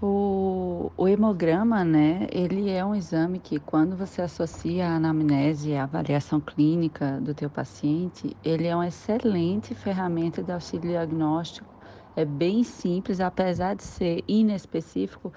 O, 0.00 0.90
o, 0.96 1.08
hemograma, 1.08 1.84
né, 1.84 2.26
ele 2.32 2.70
é 2.70 2.82
um 2.82 2.94
exame 2.94 3.38
que 3.38 3.60
quando 3.60 3.94
você 3.94 4.22
associa 4.22 4.88
a 4.88 4.96
anamnese 4.96 5.74
à 5.74 5.82
avaliação 5.82 6.40
clínica 6.40 7.20
do 7.20 7.34
teu 7.34 7.50
paciente, 7.50 8.34
ele 8.42 8.66
é 8.66 8.74
uma 8.74 8.88
excelente 8.88 9.74
ferramenta 9.74 10.42
de 10.42 10.52
auxílio 10.52 10.90
diagnóstico 10.90 11.79
é 12.16 12.24
bem 12.24 12.64
simples, 12.64 13.20
apesar 13.20 13.74
de 13.74 13.82
ser 13.82 14.24
inespecífico, 14.26 15.32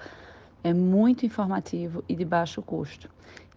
é 0.62 0.72
muito 0.72 1.26
informativo 1.26 2.02
e 2.08 2.16
de 2.16 2.24
baixo 2.24 2.62
custo. 2.62 3.08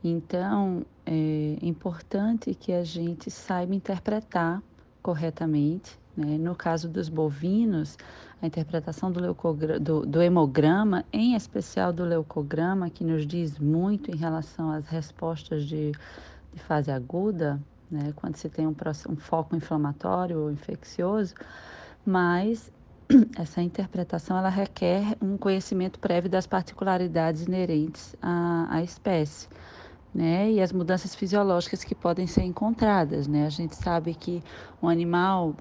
Então, 0.04 0.86
é 1.06 1.58
importante 1.62 2.54
que 2.54 2.72
a 2.72 2.84
gente 2.84 3.32
saiba 3.32 3.74
interpretar 3.74 4.62
corretamente. 5.02 5.98
Né? 6.16 6.38
No 6.38 6.56
caso 6.56 6.90
dos 6.90 7.10
bovinos, 7.10 7.98
a 8.42 8.48
interpretação 8.48 9.12
do, 9.12 9.34
do, 9.80 10.06
do, 10.06 10.22
hemograma, 10.22 11.06
em 11.14 11.36
especial 11.36 11.94
do 11.94 12.04
leucograma, 12.04 12.90
que 12.90 13.04
nos 13.04 13.26
diz 13.26 13.58
muito 13.58 14.12
em 14.12 14.16
relação 14.16 14.72
às 14.72 14.88
respostas 14.88 15.64
de, 15.66 15.92
de 16.54 16.60
fase 16.60 16.92
aguda, 16.92 17.60
né? 17.90 18.12
quando 18.16 18.36
se 18.36 18.50
tem 18.50 18.68
um, 18.68 18.76
um 19.10 19.16
foco 19.16 19.56
inflamatório 19.56 20.40
ou 20.40 20.52
infeccioso, 20.52 21.34
mas 22.06 22.72
essa 23.38 23.62
interpretação 23.62 24.38
ela 24.38 24.50
requer 24.50 25.18
um 25.22 25.38
conhecimento 25.38 26.00
prévio 26.00 26.30
das 26.30 26.46
particularidades 26.46 27.44
inerentes 27.44 28.16
à, 28.22 28.68
à 28.70 28.84
espécie. 28.84 29.48
Né, 30.16 30.52
e 30.54 30.62
as 30.62 30.72
mudanças 30.72 31.14
fisiológicas 31.14 31.84
que 31.84 31.94
podem 31.94 32.26
ser 32.26 32.42
encontradas. 32.42 33.28
Né? 33.28 33.46
A 33.46 33.50
gente 33.50 33.76
sabe 33.76 34.16
que 34.16 34.42
um 34.82 34.90
animal 34.90 35.54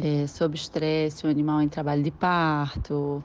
é, 0.00 0.26
sob 0.26 0.54
estresse, 0.54 1.26
um 1.26 1.30
animal 1.30 1.60
em 1.62 1.68
trabalho 1.68 2.02
de 2.02 2.12
parto, 2.12 3.24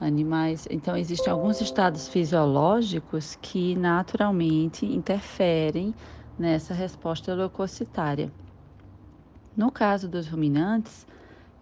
animais. 0.00 0.66
Então, 0.70 0.96
existem 0.96 1.30
alguns 1.30 1.60
estados 1.60 2.08
fisiológicos 2.08 3.36
que 3.40 3.74
naturalmente 3.76 4.86
interferem 4.86 5.94
nessa 6.38 6.72
resposta 6.72 7.34
leucocitária. 7.34 8.30
No 9.56 9.70
caso 9.70 10.08
dos 10.08 10.28
ruminantes, 10.28 11.06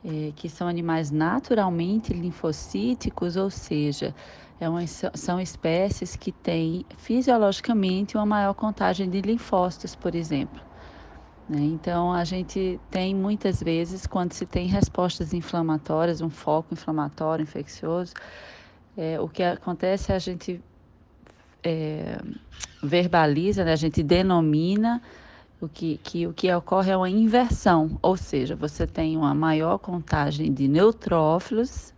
é, 0.04 0.32
que 0.36 0.48
são 0.48 0.68
animais 0.68 1.10
naturalmente 1.10 2.12
linfocíticos, 2.12 3.36
ou 3.36 3.48
seja, 3.48 4.14
é 4.60 4.68
uma, 4.68 4.86
são 4.86 5.40
espécies 5.40 6.14
que 6.14 6.30
têm 6.30 6.84
fisiologicamente 6.98 8.16
uma 8.16 8.26
maior 8.26 8.54
contagem 8.54 9.08
de 9.08 9.20
linfócitos, 9.22 9.94
por 9.94 10.14
exemplo. 10.14 10.60
Né? 11.48 11.60
Então, 11.60 12.12
a 12.12 12.24
gente 12.24 12.78
tem 12.90 13.14
muitas 13.14 13.62
vezes, 13.62 14.06
quando 14.06 14.32
se 14.32 14.46
tem 14.46 14.66
respostas 14.66 15.32
inflamatórias, 15.32 16.20
um 16.20 16.30
foco 16.30 16.74
inflamatório, 16.74 17.42
infeccioso, 17.42 18.12
é, 18.96 19.18
o 19.18 19.28
que 19.28 19.42
acontece 19.42 20.12
é 20.12 20.14
a 20.14 20.18
gente 20.18 20.62
é, 21.62 22.20
verbaliza, 22.82 23.64
né? 23.64 23.72
a 23.72 23.76
gente 23.76 24.02
denomina 24.02 25.02
o 25.64 25.68
que, 25.68 25.98
que, 25.98 26.26
o 26.26 26.32
que 26.32 26.52
ocorre 26.52 26.90
é 26.90 26.96
uma 26.96 27.08
inversão, 27.08 27.98
ou 28.02 28.16
seja, 28.16 28.54
você 28.54 28.86
tem 28.86 29.16
uma 29.16 29.34
maior 29.34 29.78
contagem 29.78 30.52
de 30.52 30.68
neutrófilos 30.68 31.92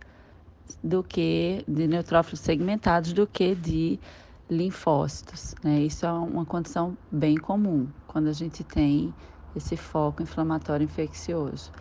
do 0.83 1.03
que 1.03 1.63
de 1.67 1.87
neutrófilos 1.87 2.39
segmentados 2.39 3.13
do 3.13 3.27
que 3.27 3.55
de 3.55 3.99
linfócitos. 4.49 5.55
Né? 5.63 5.81
Isso 5.81 6.05
é 6.05 6.11
uma 6.11 6.45
condição 6.45 6.97
bem 7.11 7.35
comum 7.35 7.87
quando 8.07 8.27
a 8.27 8.33
gente 8.33 8.63
tem 8.63 9.13
esse 9.55 9.75
foco 9.75 10.21
inflamatório 10.21 10.85
infeccioso. 10.85 11.71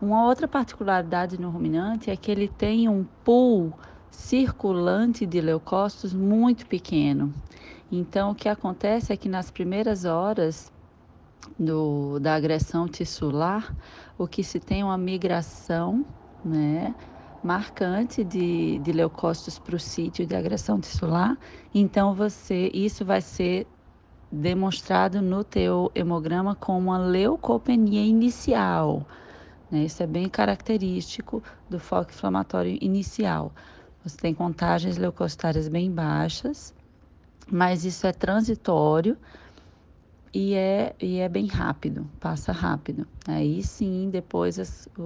Uma 0.00 0.26
outra 0.26 0.48
particularidade 0.48 1.38
no 1.38 1.50
ruminante 1.50 2.10
é 2.10 2.16
que 2.16 2.30
ele 2.30 2.48
tem 2.48 2.88
um 2.88 3.04
pool 3.22 3.72
circulante 4.10 5.26
de 5.26 5.40
leucócitos 5.40 6.12
muito 6.14 6.66
pequeno. 6.66 7.32
Então, 7.92 8.30
o 8.30 8.34
que 8.34 8.48
acontece 8.48 9.12
é 9.12 9.16
que 9.16 9.28
nas 9.28 9.50
primeiras 9.50 10.04
horas 10.04 10.72
do, 11.58 12.18
da 12.20 12.34
agressão 12.34 12.88
tissular, 12.88 13.74
o 14.16 14.26
que 14.26 14.42
se 14.42 14.60
tem 14.60 14.82
é 14.82 14.84
uma 14.84 14.98
migração 14.98 16.04
né? 16.44 16.94
marcante 17.42 18.22
de, 18.24 18.78
de 18.80 18.92
leucócitos 18.92 19.58
para 19.58 19.76
o 19.76 19.80
sítio 19.80 20.26
de 20.26 20.34
agressão 20.34 20.80
tissular. 20.80 21.38
Então 21.74 22.14
você, 22.14 22.70
isso 22.74 23.04
vai 23.04 23.20
ser 23.20 23.66
demonstrado 24.30 25.20
no 25.20 25.42
teu 25.42 25.90
hemograma 25.94 26.54
como 26.54 26.90
uma 26.90 26.98
leucopenia 26.98 28.04
inicial. 28.04 29.06
Né? 29.70 29.84
Isso 29.84 30.02
é 30.02 30.06
bem 30.06 30.28
característico 30.28 31.42
do 31.68 31.78
foco 31.78 32.10
inflamatório 32.10 32.78
inicial. 32.80 33.52
Você 34.04 34.16
tem 34.16 34.34
contagens 34.34 34.96
leucocitárias 34.96 35.68
bem 35.68 35.90
baixas, 35.90 36.74
mas 37.50 37.84
isso 37.84 38.06
é 38.06 38.12
transitório 38.12 39.16
e 40.32 40.54
é, 40.54 40.94
e 41.00 41.18
é 41.18 41.28
bem 41.28 41.46
rápido, 41.46 42.08
passa 42.20 42.52
rápido. 42.52 43.06
Aí 43.26 43.62
sim, 43.62 44.10
depois 44.10 44.58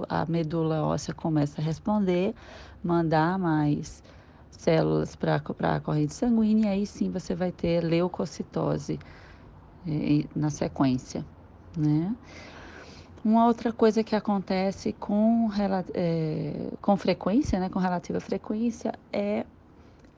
a, 0.07 0.25
medula 0.25 0.83
óssea 0.83 1.13
começa 1.13 1.61
a 1.61 1.63
responder, 1.63 2.35
mandar 2.83 3.39
mais 3.39 4.03
células 4.51 5.15
para 5.15 5.35
a 5.35 5.79
corrente 5.79 6.13
sanguínea, 6.13 6.67
e 6.67 6.79
aí 6.79 6.85
sim 6.85 7.09
você 7.09 7.35
vai 7.35 7.51
ter 7.51 7.83
leucocitose 7.83 8.99
eh, 9.87 10.27
na 10.35 10.49
sequência, 10.49 11.25
né? 11.77 12.15
Uma 13.23 13.47
outra 13.47 13.73
coisa 13.73 14.03
que 14.03 14.15
acontece 14.15 14.93
com, 14.93 15.49
é, 15.95 16.77
com 16.79 16.95
frequência, 16.95 17.59
né, 17.59 17.69
com 17.69 17.79
relativa 17.79 18.19
frequência, 18.19 18.93
é 19.11 19.47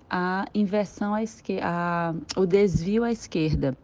a 0.09 0.45
inversão 0.53 1.13
à 1.13 1.23
esquerda, 1.23 2.13
o 2.35 2.45
desvio 2.45 3.05
à 3.05 3.11
esquerda, 3.11 3.77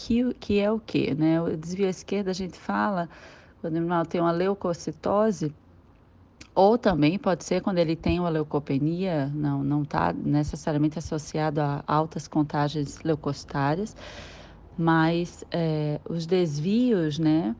que, 0.00 0.34
que 0.34 0.58
é 0.58 0.70
o 0.70 0.80
quê? 0.80 1.14
Né? 1.16 1.40
O 1.40 1.56
desvio 1.56 1.86
à 1.86 1.90
esquerda 1.90 2.30
a 2.30 2.34
gente 2.34 2.58
fala 2.58 3.08
quando 3.60 3.74
o 3.74 3.76
animal 3.76 4.06
tem 4.06 4.20
uma 4.20 4.30
leucocitose, 4.30 5.54
ou 6.54 6.78
também 6.78 7.18
pode 7.18 7.44
ser 7.44 7.60
quando 7.60 7.78
ele 7.78 7.94
tem 7.94 8.18
uma 8.18 8.30
leucopenia, 8.30 9.30
não 9.34 9.62
não 9.62 9.82
está 9.82 10.12
necessariamente 10.12 10.98
associado 10.98 11.60
a 11.60 11.84
altas 11.86 12.26
contagens 12.26 13.02
leucocitárias, 13.04 13.94
mas 14.76 15.44
é, 15.50 16.00
os 16.08 16.26
desvios, 16.26 17.18
né? 17.18 17.54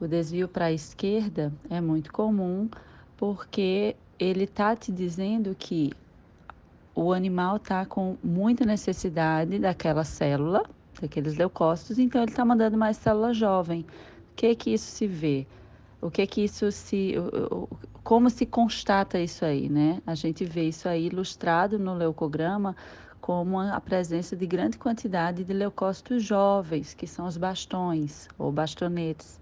O 0.00 0.06
desvio 0.06 0.48
para 0.48 0.66
a 0.66 0.72
esquerda 0.72 1.52
é 1.70 1.80
muito 1.80 2.12
comum 2.12 2.68
porque 3.16 3.96
ele 4.18 4.44
está 4.44 4.74
te 4.76 4.92
dizendo 4.92 5.54
que 5.58 5.92
o 6.94 7.12
animal 7.12 7.56
está 7.56 7.86
com 7.86 8.16
muita 8.22 8.64
necessidade 8.64 9.58
daquela 9.58 10.04
célula, 10.04 10.64
daqueles 11.00 11.36
leucócitos, 11.36 11.98
então 11.98 12.22
ele 12.22 12.30
está 12.30 12.44
mandando 12.44 12.76
mais 12.76 12.96
célula 12.96 13.32
jovem. 13.32 13.82
O 14.32 14.36
que 14.36 14.54
que 14.54 14.74
isso 14.74 14.90
se 14.90 15.06
vê? 15.06 15.46
O 16.00 16.10
que 16.10 16.26
que 16.26 16.44
isso 16.44 16.70
se 16.70 17.14
como 18.04 18.30
se 18.30 18.46
constata 18.46 19.18
isso 19.18 19.44
aí, 19.44 19.68
né? 19.68 20.00
A 20.06 20.14
gente 20.14 20.44
vê 20.44 20.68
isso 20.68 20.88
aí 20.88 21.06
ilustrado 21.06 21.78
no 21.78 21.94
leucograma 21.94 22.76
como 23.20 23.58
a 23.58 23.80
presença 23.80 24.36
de 24.36 24.46
grande 24.46 24.78
quantidade 24.78 25.42
de 25.42 25.52
leucócitos 25.52 26.22
jovens, 26.22 26.94
que 26.94 27.08
são 27.08 27.26
os 27.26 27.36
bastões 27.36 28.28
ou 28.38 28.52
bastonetes. 28.52 29.40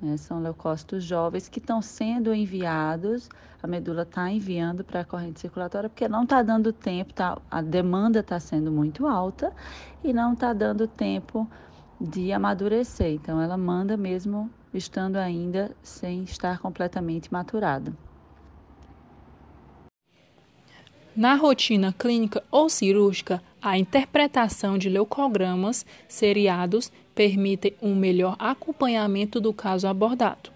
Né? 0.00 0.16
São 0.16 0.40
leucócitos 0.40 1.04
jovens 1.04 1.48
que 1.48 1.58
estão 1.58 1.82
sendo 1.82 2.34
enviados, 2.34 3.28
a 3.62 3.66
medula 3.66 4.02
está 4.02 4.30
enviando 4.30 4.82
para 4.82 5.00
a 5.00 5.04
corrente 5.04 5.40
circulatória, 5.40 5.88
porque 5.88 6.08
não 6.08 6.22
está 6.22 6.42
dando 6.42 6.72
tempo, 6.72 7.12
tá, 7.12 7.36
a 7.50 7.60
demanda 7.60 8.20
está 8.20 8.40
sendo 8.40 8.72
muito 8.72 9.06
alta 9.06 9.52
e 10.02 10.12
não 10.12 10.32
está 10.32 10.52
dando 10.52 10.86
tempo 10.86 11.48
de 12.00 12.32
amadurecer. 12.32 13.12
Então, 13.12 13.40
ela 13.40 13.58
manda 13.58 13.96
mesmo 13.96 14.50
estando 14.72 15.16
ainda 15.16 15.70
sem 15.82 16.22
estar 16.22 16.58
completamente 16.58 17.30
maturada. 17.30 17.92
Na 21.14 21.34
rotina 21.34 21.92
clínica 21.92 22.42
ou 22.50 22.70
cirúrgica, 22.70 23.42
a 23.60 23.76
interpretação 23.76 24.78
de 24.78 24.88
leucogramas 24.88 25.84
seriados 26.08 26.90
permite 27.20 27.76
um 27.82 27.94
melhor 27.94 28.34
acompanhamento 28.38 29.42
do 29.42 29.52
caso 29.52 29.86
abordado. 29.86 30.48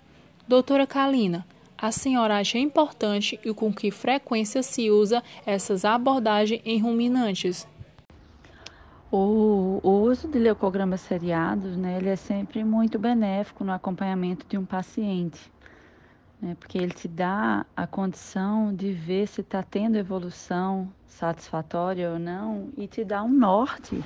Doutora 0.49 0.87
Kalina, 0.87 1.45
a 1.77 1.93
senhora 1.93 2.39
acha 2.39 2.57
importante 2.59 3.39
e 3.45 3.53
com 3.53 3.71
que 3.71 3.91
frequência 3.91 4.63
se 4.63 4.91
usa 4.91 5.23
essas 5.45 5.85
abordagens 5.85 6.63
em 6.65 6.81
ruminantes? 6.81 7.69
O, 9.13 9.79
o, 9.83 9.91
uso 10.05 10.27
de 10.27 10.39
leucogramas 10.39 11.03
seriados, 11.03 11.77
né, 11.77 11.99
ele 11.99 12.09
é 12.09 12.17
sempre 12.17 12.65
muito 12.65 12.99
benéfico 12.99 13.63
no 13.63 13.73
acompanhamento 13.73 14.47
de 14.49 14.57
um 14.57 14.65
paciente 14.65 15.39
né? 16.45 16.55
porque 16.61 16.77
ele 16.77 16.93
te 16.93 17.09
dá 17.09 17.65
a 17.75 17.87
condição 17.87 18.75
de 18.75 18.93
ver 18.93 19.27
se 19.27 19.41
está 19.41 19.63
tendo 19.63 19.97
evolução 19.97 20.93
satisfatória 21.07 22.13
ou 22.13 22.19
não 22.19 22.69
e 22.77 22.87
te 22.87 23.03
dá 23.03 23.23
um 23.23 23.33
norte 23.33 23.99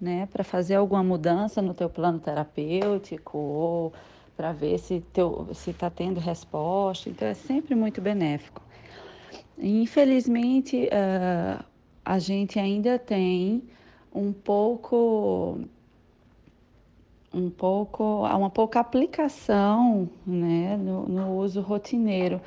né? 0.00 0.26
para 0.32 0.42
fazer 0.42 0.74
alguma 0.74 1.04
mudança 1.04 1.62
no 1.62 1.72
teu 1.72 1.88
plano 1.88 2.18
terapêutico 2.18 3.38
ou 3.38 3.92
para 4.36 4.50
ver 4.50 4.78
se 4.78 5.04
está 5.68 5.88
tendo 5.88 6.18
resposta. 6.18 7.08
Então, 7.08 7.28
é 7.28 7.34
sempre 7.34 7.76
muito 7.76 8.00
benéfico. 8.00 8.60
Infelizmente, 9.56 10.88
uh, 10.88 11.64
a 12.04 12.18
gente 12.18 12.58
ainda 12.58 12.98
tem 12.98 13.62
um 14.12 14.32
pouco 14.32 15.60
um 17.34 17.50
pouco, 17.50 18.22
uma 18.24 18.48
pouca 18.48 18.78
aplicação 18.80 20.08
né, 20.24 20.76
no, 20.76 21.06
no 21.08 21.36
uso 21.36 21.60
rotineiro. 21.60 22.40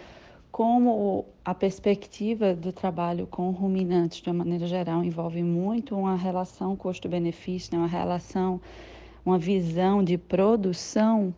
Como 0.50 1.26
a 1.44 1.54
perspectiva 1.54 2.56
do 2.56 2.72
trabalho 2.72 3.28
com 3.28 3.52
ruminantes, 3.52 4.22
de 4.22 4.30
uma 4.30 4.44
maneira 4.44 4.66
geral, 4.66 5.04
envolve 5.04 5.44
muito 5.44 5.96
uma 5.96 6.16
relação 6.16 6.76
custo-benefício, 6.76 7.74
né, 7.74 7.80
uma 7.80 7.88
relação, 7.88 8.60
uma 9.26 9.38
visão 9.38 10.02
de 10.04 10.18
produção, 10.18 11.36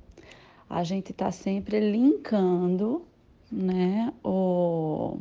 a 0.70 0.84
gente 0.84 1.12
está 1.12 1.32
sempre 1.32 1.80
linkando 1.92 3.02
né, 3.52 4.14
o, 4.24 5.18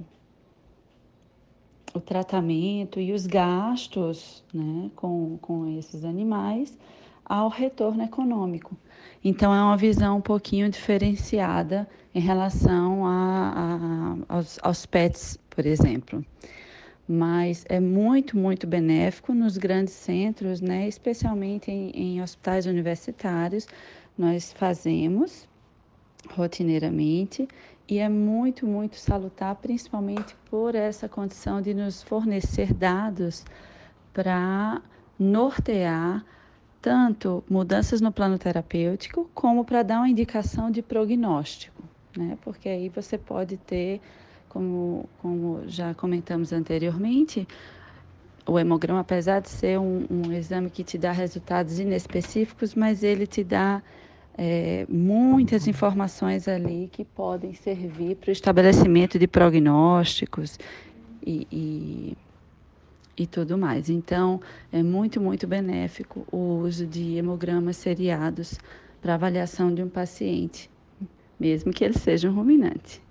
o 1.94 2.00
tratamento 2.00 3.00
e 3.00 3.12
os 3.12 3.26
gastos 3.26 4.44
né, 4.52 4.90
com, 4.94 5.38
com 5.40 5.78
esses 5.78 6.04
animais 6.04 6.76
ao 7.28 7.48
retorno 7.48 8.02
econômico. 8.02 8.76
Então, 9.22 9.54
é 9.54 9.60
uma 9.60 9.76
visão 9.76 10.18
um 10.18 10.20
pouquinho 10.20 10.68
diferenciada 10.70 11.88
em 12.14 12.20
relação 12.20 13.04
a, 13.04 14.16
a, 14.28 14.36
aos, 14.36 14.58
aos 14.62 14.86
pets, 14.86 15.38
por 15.50 15.66
exemplo. 15.66 16.24
Mas 17.06 17.64
é 17.68 17.80
muito, 17.80 18.36
muito 18.36 18.66
benéfico 18.66 19.34
nos 19.34 19.56
grandes 19.56 19.94
centros, 19.94 20.60
né? 20.60 20.86
especialmente 20.86 21.70
em, 21.70 21.90
em 21.90 22.22
hospitais 22.22 22.66
universitários. 22.66 23.66
Nós 24.16 24.52
fazemos 24.52 25.48
rotineiramente 26.30 27.48
e 27.88 27.98
é 27.98 28.08
muito, 28.08 28.66
muito 28.66 28.96
salutar, 28.96 29.54
principalmente 29.56 30.36
por 30.50 30.74
essa 30.74 31.08
condição 31.08 31.62
de 31.62 31.72
nos 31.72 32.02
fornecer 32.02 32.74
dados 32.74 33.44
para 34.12 34.82
nortear 35.18 36.24
tanto 36.80 37.42
mudanças 37.48 38.00
no 38.00 38.12
plano 38.12 38.38
terapêutico, 38.38 39.28
como 39.34 39.64
para 39.64 39.82
dar 39.82 39.98
uma 39.98 40.08
indicação 40.08 40.70
de 40.70 40.82
prognóstico, 40.82 41.82
né? 42.16 42.38
Porque 42.42 42.68
aí 42.68 42.88
você 42.88 43.18
pode 43.18 43.56
ter, 43.56 44.00
como, 44.48 45.08
como 45.20 45.62
já 45.66 45.94
comentamos 45.94 46.52
anteriormente, 46.52 47.46
o 48.46 48.58
hemograma, 48.58 49.00
apesar 49.00 49.40
de 49.40 49.50
ser 49.50 49.78
um, 49.78 50.06
um 50.10 50.32
exame 50.32 50.70
que 50.70 50.82
te 50.82 50.96
dá 50.96 51.12
resultados 51.12 51.78
inespecíficos, 51.78 52.74
mas 52.74 53.02
ele 53.02 53.26
te 53.26 53.44
dá 53.44 53.82
é, 54.36 54.86
muitas 54.88 55.66
informações 55.66 56.48
ali 56.48 56.88
que 56.90 57.04
podem 57.04 57.52
servir 57.54 58.16
para 58.16 58.30
o 58.30 58.32
estabelecimento 58.32 59.18
de 59.18 59.26
prognósticos 59.26 60.58
e, 61.26 61.46
e 61.52 62.16
e 63.18 63.26
tudo 63.26 63.58
mais. 63.58 63.90
Então, 63.90 64.40
é 64.72 64.82
muito, 64.82 65.20
muito 65.20 65.46
benéfico 65.46 66.26
o 66.30 66.60
uso 66.62 66.86
de 66.86 67.16
hemogramas 67.16 67.76
seriados 67.76 68.58
para 69.02 69.14
avaliação 69.14 69.74
de 69.74 69.82
um 69.82 69.88
paciente, 69.88 70.70
mesmo 71.38 71.72
que 71.72 71.84
ele 71.84 71.98
seja 71.98 72.30
um 72.30 72.34
ruminante. 72.34 73.02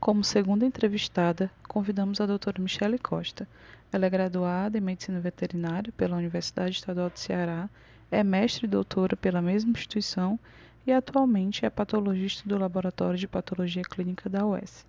Como 0.00 0.24
segunda 0.24 0.66
entrevistada, 0.66 1.50
convidamos 1.68 2.20
a 2.20 2.26
doutora 2.26 2.60
Michele 2.60 2.98
Costa. 2.98 3.46
Ela 3.92 4.06
é 4.06 4.10
graduada 4.10 4.76
em 4.76 4.80
Medicina 4.80 5.20
Veterinária 5.20 5.92
pela 5.96 6.16
Universidade 6.16 6.76
Estadual 6.76 7.10
de 7.10 7.20
Ceará, 7.20 7.68
é 8.10 8.24
mestre 8.24 8.66
e 8.66 8.68
doutora 8.68 9.16
pela 9.16 9.40
mesma 9.40 9.70
instituição 9.70 10.38
e 10.86 10.92
atualmente 10.92 11.64
é 11.64 11.70
patologista 11.70 12.48
do 12.48 12.58
Laboratório 12.58 13.18
de 13.18 13.28
Patologia 13.28 13.82
Clínica 13.82 14.28
da 14.28 14.44
UES. 14.44 14.84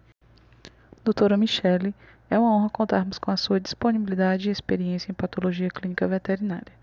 Doutora 1.04 1.38
Michele, 1.38 1.94
é 2.34 2.40
uma 2.40 2.56
honra 2.56 2.70
contarmos 2.72 3.20
com 3.20 3.30
a 3.30 3.38
sua 3.38 3.60
disponibilidade 3.60 4.50
e 4.50 4.52
experiência 4.52 5.12
em 5.12 5.14
patologia 5.14 5.70
clínica 5.70 6.08
veterinária. 6.08 6.74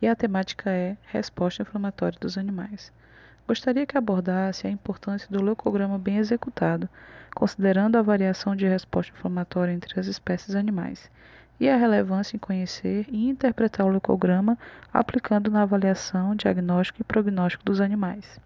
E 0.00 0.06
a 0.06 0.14
temática 0.14 0.70
é 0.70 0.96
resposta 1.06 1.62
inflamatória 1.62 2.16
dos 2.20 2.38
animais. 2.38 2.92
Gostaria 3.44 3.84
que 3.84 3.98
abordasse 3.98 4.64
a 4.64 4.70
importância 4.70 5.28
do 5.28 5.42
leucograma 5.42 5.98
bem 5.98 6.18
executado, 6.18 6.88
considerando 7.34 7.98
a 7.98 8.02
variação 8.02 8.54
de 8.54 8.64
resposta 8.64 9.12
inflamatória 9.12 9.72
entre 9.72 9.98
as 9.98 10.06
espécies 10.06 10.54
animais, 10.54 11.10
e 11.58 11.68
a 11.68 11.76
relevância 11.76 12.36
em 12.36 12.38
conhecer 12.38 13.04
e 13.08 13.28
interpretar 13.28 13.84
o 13.84 13.90
leucograma 13.90 14.56
aplicando 14.92 15.50
na 15.50 15.62
avaliação, 15.62 16.36
diagnóstico 16.36 17.00
e 17.00 17.04
prognóstico 17.04 17.64
dos 17.64 17.80
animais. 17.80 18.38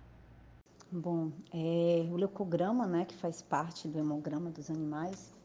Bom, 0.90 1.32
é, 1.52 2.06
o 2.10 2.16
leucograma, 2.16 2.86
né, 2.86 3.04
que 3.04 3.14
faz 3.14 3.42
parte 3.42 3.86
do 3.86 3.98
hemograma 3.98 4.48
dos 4.48 4.70
animais, 4.70 5.36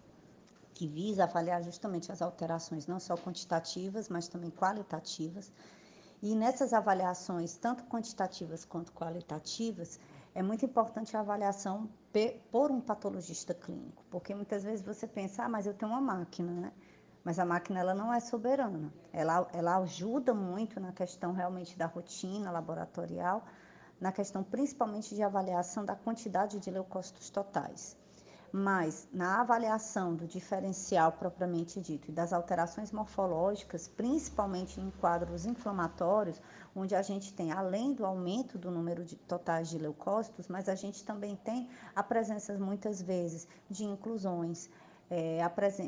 que 0.82 0.88
visa 0.88 1.26
avaliar 1.26 1.62
justamente 1.62 2.12
as 2.12 2.24
alterações 2.24 2.88
não 2.88 3.00
só 3.00 3.15
quantitativas, 3.15 4.10
mas 4.10 4.28
também 4.28 4.50
qualitativas. 4.50 5.52
E 6.24 6.34
nessas 6.34 6.74
avaliações, 6.74 7.56
tanto 7.56 7.84
quantitativas 7.84 8.65
quanto 8.65 8.91
qualitativas, 8.91 10.00
é 10.34 10.41
muito 10.41 10.65
importante 10.65 11.15
a 11.15 11.20
avaliação 11.20 11.88
por 12.52 12.72
um 12.72 12.82
patologista 12.82 13.54
clínico, 13.54 14.04
porque 14.10 14.34
muitas 14.34 14.63
vezes 14.63 14.84
você 14.84 15.06
pensa, 15.06 15.44
ah, 15.44 15.50
mas 15.50 15.67
eu 15.67 15.74
tenho 15.76 15.91
uma 15.91 16.02
máquina, 16.02 16.52
né? 16.52 16.72
Mas 17.24 17.38
a 17.38 17.46
máquina 17.46 17.80
ela 17.80 17.94
não 17.94 18.12
é 18.12 18.20
soberana. 18.20 18.91
Ela, 19.13 19.48
ela 19.54 19.78
ajuda 19.78 20.34
muito 20.34 20.80
na 20.80 20.91
questão 20.91 21.32
realmente 21.32 21.78
da 21.78 21.86
rotina 21.86 22.50
laboratorial, 22.50 23.46
na 24.00 24.12
questão 24.12 24.44
principalmente 24.44 25.13
de 25.13 25.22
avaliação 25.22 25.86
da 25.86 25.96
quantidade 25.96 26.58
de 26.58 26.72
leucócitos 26.72 27.30
totais 27.30 28.01
mas 28.52 29.08
na 29.14 29.40
avaliação 29.40 30.14
do 30.14 30.28
diferencial 30.28 31.14
propriamente 31.14 31.80
dito 31.80 32.10
e 32.10 32.12
das 32.12 32.34
alterações 32.34 32.92
morfológicas, 32.92 33.88
principalmente 33.88 34.82
em 34.82 34.92
quadros 34.92 35.46
inflamatórios, 35.46 36.42
onde 36.76 36.94
a 36.94 37.02
gente 37.02 37.34
tem, 37.34 37.52
além 37.52 37.94
do 37.94 38.06
aumento 38.06 38.58
do 38.58 38.70
número 38.70 39.06
de 39.06 39.16
totais 39.16 39.70
de 39.70 39.78
leucócitos, 39.78 40.48
mas 40.48 40.68
a 40.68 40.76
gente 40.76 41.04
também 41.06 41.36
tem 41.36 41.70
a 41.96 42.04
presença, 42.04 42.54
muitas 42.58 43.02
vezes, 43.02 43.48
de 43.70 43.86
inclusões, 43.86 44.70
é, 45.10 45.40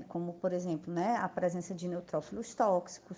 como, 0.07 0.33
por 0.33 0.53
exemplo, 0.53 0.93
né, 0.93 1.17
a 1.17 1.29
presença 1.29 1.73
de 1.73 1.87
neutrófilos 1.87 2.53
tóxicos, 2.53 3.17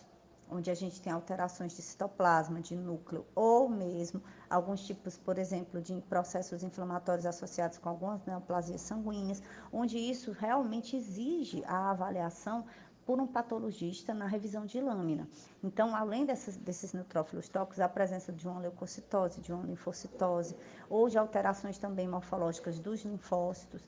onde 0.49 0.69
a 0.69 0.73
gente 0.73 1.01
tem 1.01 1.11
alterações 1.11 1.75
de 1.75 1.81
citoplasma, 1.81 2.61
de 2.61 2.75
núcleo, 2.75 3.25
ou 3.33 3.67
mesmo 3.67 4.21
alguns 4.49 4.85
tipos, 4.85 5.17
por 5.17 5.37
exemplo, 5.37 5.81
de 5.81 5.99
processos 6.01 6.63
inflamatórios 6.63 7.25
associados 7.25 7.77
com 7.77 7.89
algumas 7.89 8.23
neoplasias 8.25 8.81
sanguíneas, 8.81 9.41
onde 9.71 9.97
isso 9.97 10.31
realmente 10.31 10.95
exige 10.95 11.63
a 11.65 11.91
avaliação 11.91 12.65
por 13.05 13.19
um 13.19 13.27
patologista 13.27 14.13
na 14.13 14.25
revisão 14.25 14.65
de 14.65 14.81
lâmina. 14.81 15.27
Então, 15.63 15.95
além 15.95 16.25
dessas, 16.25 16.57
desses 16.57 16.91
neutrófilos 16.91 17.47
tóxicos, 17.47 17.79
a 17.79 17.87
presença 17.87 18.33
de 18.33 18.47
uma 18.47 18.59
leucocitose, 18.59 19.41
de 19.41 19.53
uma 19.53 19.63
linfocitose, 19.63 20.55
ou 20.89 21.07
de 21.07 21.17
alterações 21.17 21.77
também 21.77 22.07
morfológicas 22.07 22.79
dos 22.79 23.03
linfócitos, 23.05 23.87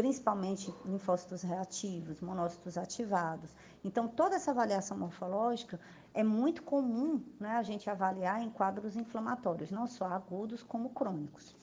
principalmente 0.00 0.74
linfócitos 0.86 1.42
reativos, 1.42 2.22
monócitos 2.22 2.78
ativados. 2.78 3.54
Então, 3.84 4.08
toda 4.08 4.36
essa 4.36 4.50
avaliação 4.50 4.96
morfológica 4.96 5.78
é 6.14 6.24
muito 6.24 6.62
comum 6.62 7.22
né, 7.38 7.50
a 7.50 7.62
gente 7.62 7.90
avaliar 7.90 8.40
em 8.40 8.48
quadros 8.48 8.96
inflamatórios, 8.96 9.70
não 9.70 9.86
só 9.86 10.06
agudos 10.06 10.62
como 10.62 10.88
crônicos. 10.88 11.54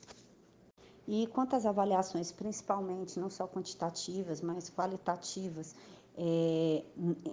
E 1.08 1.26
quanto 1.34 1.56
às 1.56 1.66
avaliações, 1.66 2.32
principalmente 2.32 3.20
não 3.20 3.28
só 3.28 3.48
quantitativas, 3.48 4.40
mas 4.40 4.70
qualitativas, 4.70 5.76
é, 6.16 6.84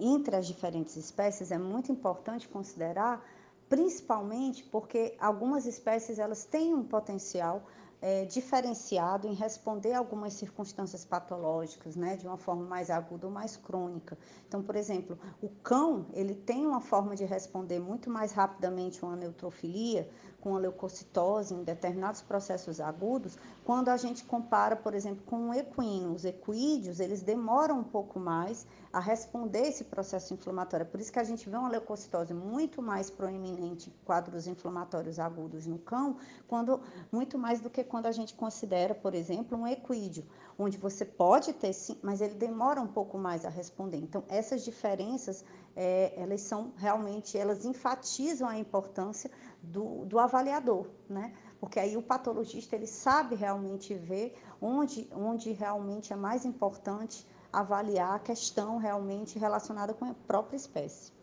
entre 0.01 0.35
as 0.35 0.47
diferentes 0.47 0.95
espécies, 0.95 1.51
é 1.51 1.59
muito 1.59 1.91
importante 1.91 2.49
considerar, 2.49 3.23
principalmente 3.69 4.63
porque 4.63 5.15
algumas 5.19 5.67
espécies 5.67 6.17
elas 6.17 6.45
têm 6.45 6.73
um 6.73 6.83
potencial 6.83 7.61
é, 8.01 8.25
diferenciado 8.25 9.27
em 9.27 9.33
responder 9.33 9.93
algumas 9.93 10.33
circunstâncias 10.33 11.05
patológicas, 11.05 11.95
né, 11.95 12.15
de 12.15 12.27
uma 12.27 12.37
forma 12.37 12.65
mais 12.65 12.89
aguda 12.89 13.27
ou 13.27 13.33
mais 13.33 13.57
crônica. 13.57 14.17
Então, 14.47 14.61
por 14.61 14.75
exemplo, 14.75 15.17
o 15.41 15.49
cão, 15.49 16.05
ele 16.13 16.35
tem 16.35 16.65
uma 16.65 16.81
forma 16.81 17.15
de 17.15 17.25
responder 17.25 17.79
muito 17.79 18.09
mais 18.09 18.31
rapidamente 18.31 19.03
uma 19.03 19.15
neutrofilia 19.15 20.09
com 20.45 20.55
a 20.55 20.59
leucocitose 20.59 21.55
em 21.55 21.63
determinados 21.63 22.21
processos 22.21 22.79
agudos, 22.79 23.35
quando 23.63 23.89
a 23.89 23.97
gente 23.97 24.23
compara, 24.23 24.75
por 24.75 24.93
exemplo, 24.93 25.23
com 25.25 25.49
o 25.49 25.53
equino. 25.55 26.13
Os 26.13 26.23
equídeos, 26.23 26.99
eles 26.99 27.23
demoram 27.23 27.79
um 27.79 27.83
pouco 27.83 28.19
mais 28.19 28.67
a 28.93 28.99
responder 28.99 29.67
esse 29.67 29.85
processo 29.85 30.35
inflamatório. 30.35 30.83
É 30.83 30.87
por 30.87 31.01
isso 31.01 31.11
que 31.11 31.17
a 31.17 31.23
gente 31.23 31.49
vê 31.49 31.57
uma 31.57 31.67
leucocitose 31.67 32.31
muito 32.31 32.79
mais 32.79 33.09
proeminente 33.09 33.89
em 33.89 34.05
quadros 34.05 34.45
inflamatórios 34.45 35.17
agudos 35.17 35.65
no 35.65 35.79
cão, 35.79 36.17
quando 36.47 36.79
muito 37.11 37.39
mais 37.39 37.59
do 37.59 37.69
que 37.69 37.83
quando 37.85 38.07
a 38.07 38.11
gente 38.11 38.33
considera, 38.33 38.93
por 38.93 39.13
exemplo, 39.13 39.57
um 39.57 39.67
equídeo, 39.67 40.25
onde 40.57 40.77
você 40.77 41.05
pode 41.05 41.53
ter 41.53 41.73
sim, 41.73 41.97
mas 42.01 42.21
ele 42.21 42.35
demora 42.35 42.81
um 42.81 42.87
pouco 42.87 43.17
mais 43.17 43.45
a 43.45 43.49
responder. 43.49 43.97
Então, 43.97 44.23
essas 44.27 44.63
diferenças, 44.63 45.45
é, 45.75 46.13
elas 46.17 46.41
são 46.41 46.73
realmente, 46.77 47.37
elas 47.37 47.65
enfatizam 47.65 48.47
a 48.47 48.57
importância 48.57 49.29
do, 49.61 50.05
do 50.05 50.19
avaliador, 50.19 50.87
né? 51.09 51.33
Porque 51.59 51.79
aí 51.79 51.95
o 51.97 52.01
patologista 52.01 52.75
ele 52.75 52.87
sabe 52.87 53.35
realmente 53.35 53.93
ver 53.93 54.35
onde, 54.61 55.07
onde 55.13 55.51
realmente 55.51 56.13
é 56.13 56.15
mais 56.15 56.45
importante 56.45 57.25
avaliar 57.51 58.15
a 58.15 58.19
questão 58.19 58.77
realmente 58.77 59.39
relacionada 59.39 59.93
com 59.93 60.05
a 60.05 60.13
própria 60.27 60.57
espécie. 60.57 61.15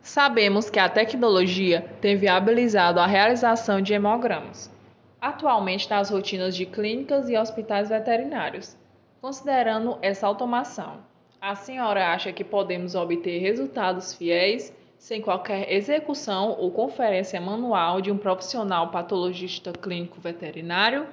Sabemos 0.00 0.70
que 0.70 0.78
a 0.78 0.88
tecnologia 0.88 1.82
tem 2.00 2.16
viabilizado 2.16 3.00
a 3.00 3.06
realização 3.06 3.82
de 3.82 3.92
hemogramas, 3.92 4.70
atualmente 5.20 5.88
nas 5.90 6.10
rotinas 6.10 6.54
de 6.54 6.66
clínicas 6.66 7.28
e 7.28 7.36
hospitais 7.36 7.88
veterinários. 7.88 8.76
Considerando 9.20 9.98
essa 10.00 10.26
automação, 10.26 11.00
a 11.40 11.54
senhora 11.54 12.12
acha 12.12 12.32
que 12.32 12.44
podemos 12.44 12.94
obter 12.94 13.38
resultados 13.40 14.14
fiéis 14.14 14.72
sem 14.98 15.22
qualquer 15.22 15.72
execução 15.72 16.50
ou 16.58 16.70
conferência 16.70 17.40
manual 17.40 18.00
de 18.00 18.10
um 18.10 18.18
profissional 18.18 18.90
patologista 18.90 19.72
clínico 19.72 20.20
veterinário? 20.20 21.06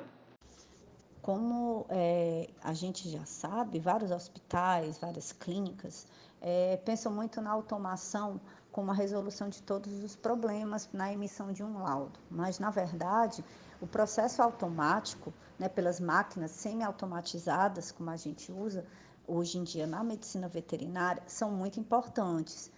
Como 1.21 1.85
é, 1.89 2.47
a 2.63 2.73
gente 2.73 3.09
já 3.09 3.25
sabe, 3.25 3.79
vários 3.79 4.11
hospitais, 4.11 4.97
várias 4.99 5.31
clínicas 5.31 6.07
é, 6.41 6.77
pensam 6.77 7.11
muito 7.11 7.41
na 7.41 7.51
automação 7.51 8.39
como 8.71 8.91
a 8.91 8.93
resolução 8.93 9.49
de 9.49 9.61
todos 9.63 10.03
os 10.03 10.15
problemas 10.15 10.89
na 10.91 11.11
emissão 11.11 11.53
de 11.53 11.63
um 11.63 11.81
laudo. 11.81 12.19
Mas, 12.29 12.59
na 12.59 12.69
verdade, 12.69 13.43
o 13.81 13.88
processo 13.88 14.41
automático, 14.41 15.33
né, 15.59 15.67
pelas 15.67 15.99
máquinas 15.99 16.51
semi-automatizadas, 16.51 17.91
como 17.91 18.09
a 18.09 18.17
gente 18.17 18.51
usa 18.51 18.85
hoje 19.27 19.57
em 19.57 19.63
dia 19.63 19.88
na 19.88 20.03
medicina 20.03 20.47
veterinária, 20.47 21.21
são 21.27 21.51
muito 21.51 21.79
importantes 21.79 22.71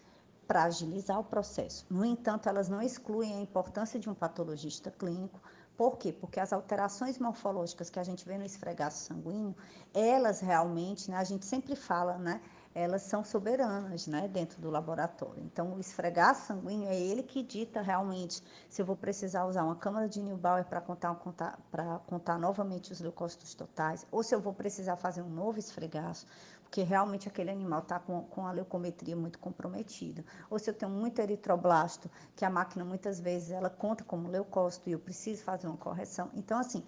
para 0.47 0.63
agilizar 0.63 1.19
o 1.19 1.23
processo. 1.23 1.85
No 1.89 2.05
entanto, 2.05 2.47
elas 2.47 2.69
não 2.69 2.81
excluem 2.81 3.35
a 3.35 3.41
importância 3.41 3.99
de 3.99 4.09
um 4.09 4.13
patologista 4.13 4.89
clínico. 4.89 5.39
Por 5.75 5.97
quê? 5.97 6.13
Porque 6.13 6.39
as 6.39 6.53
alterações 6.53 7.19
morfológicas 7.19 7.89
que 7.89 7.99
a 7.99 8.03
gente 8.03 8.25
vê 8.25 8.37
no 8.37 8.45
esfregaço 8.45 9.03
sanguíneo, 9.05 9.55
elas 9.93 10.39
realmente, 10.39 11.11
né, 11.11 11.17
a 11.17 11.23
gente 11.23 11.45
sempre 11.45 11.75
fala, 11.75 12.17
né, 12.17 12.41
elas 12.77 13.01
são 13.01 13.23
soberanas 13.23 14.05
né, 14.05 14.27
dentro 14.27 14.61
do 14.61 14.69
laboratório. 14.69 15.43
Então, 15.43 15.73
o 15.73 15.79
esfregaço 15.79 16.45
sanguíneo 16.45 16.87
é 16.87 16.95
ele 16.95 17.23
que 17.23 17.41
dita 17.41 17.81
realmente 17.81 18.39
se 18.69 18.79
eu 18.79 18.85
vou 18.85 18.95
precisar 18.95 19.45
usar 19.45 19.63
uma 19.63 19.75
câmara 19.75 20.07
de 20.07 20.21
Neubauer 20.21 20.63
para 20.63 20.79
contar, 20.79 21.15
contar, 21.15 21.57
contar 22.05 22.37
novamente 22.37 22.91
os 22.91 22.99
leucócitos 22.99 23.55
totais, 23.55 24.05
ou 24.11 24.21
se 24.21 24.35
eu 24.35 24.39
vou 24.39 24.53
precisar 24.53 24.95
fazer 24.95 25.23
um 25.23 25.29
novo 25.29 25.57
esfregaço, 25.57 26.27
porque 26.61 26.83
realmente 26.83 27.27
aquele 27.27 27.49
animal 27.49 27.79
está 27.79 27.97
com, 27.97 28.21
com 28.23 28.45
a 28.45 28.51
leucometria 28.51 29.15
muito 29.15 29.39
comprometida. 29.39 30.23
Ou 30.47 30.59
se 30.59 30.69
eu 30.69 30.73
tenho 30.73 30.91
muito 30.91 31.19
eritroblasto, 31.19 32.11
que 32.35 32.45
a 32.45 32.49
máquina 32.49 32.85
muitas 32.85 33.19
vezes 33.19 33.49
ela 33.49 33.71
conta 33.71 34.03
como 34.03 34.29
leucócito 34.29 34.87
e 34.87 34.91
eu 34.91 34.99
preciso 34.99 35.43
fazer 35.43 35.65
uma 35.65 35.77
correção. 35.77 36.29
Então, 36.35 36.59
assim, 36.59 36.83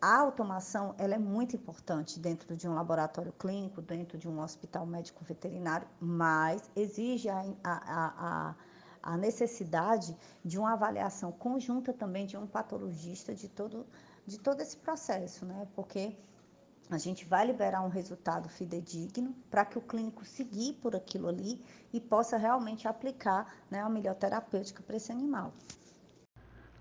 a 0.00 0.18
automação 0.18 0.94
ela 0.98 1.14
é 1.14 1.18
muito 1.18 1.56
importante 1.56 2.20
dentro 2.20 2.56
de 2.56 2.68
um 2.68 2.74
laboratório 2.74 3.32
clínico, 3.32 3.80
dentro 3.80 4.18
de 4.18 4.28
um 4.28 4.40
hospital 4.40 4.84
médico 4.86 5.24
veterinário, 5.24 5.88
mas 5.98 6.70
exige 6.76 7.28
a, 7.28 7.44
a, 7.64 7.74
a, 8.28 8.54
a 9.02 9.16
necessidade 9.16 10.16
de 10.44 10.58
uma 10.58 10.74
avaliação 10.74 11.32
conjunta 11.32 11.92
também 11.92 12.26
de 12.26 12.36
um 12.36 12.46
patologista 12.46 13.34
de 13.34 13.48
todo, 13.48 13.86
de 14.26 14.38
todo 14.38 14.60
esse 14.60 14.76
processo, 14.76 15.46
né? 15.46 15.66
Porque 15.74 16.16
a 16.90 16.98
gente 16.98 17.24
vai 17.24 17.46
liberar 17.46 17.82
um 17.82 17.88
resultado 17.88 18.48
fidedigno 18.48 19.34
para 19.50 19.64
que 19.64 19.78
o 19.78 19.82
clínico 19.82 20.24
seguir 20.24 20.74
por 20.74 20.94
aquilo 20.94 21.26
ali 21.26 21.60
e 21.92 22.00
possa 22.00 22.36
realmente 22.36 22.86
aplicar 22.86 23.52
né, 23.70 23.80
a 23.80 23.88
melhor 23.88 24.14
terapêutica 24.14 24.82
para 24.82 24.96
esse 24.96 25.10
animal. 25.10 25.52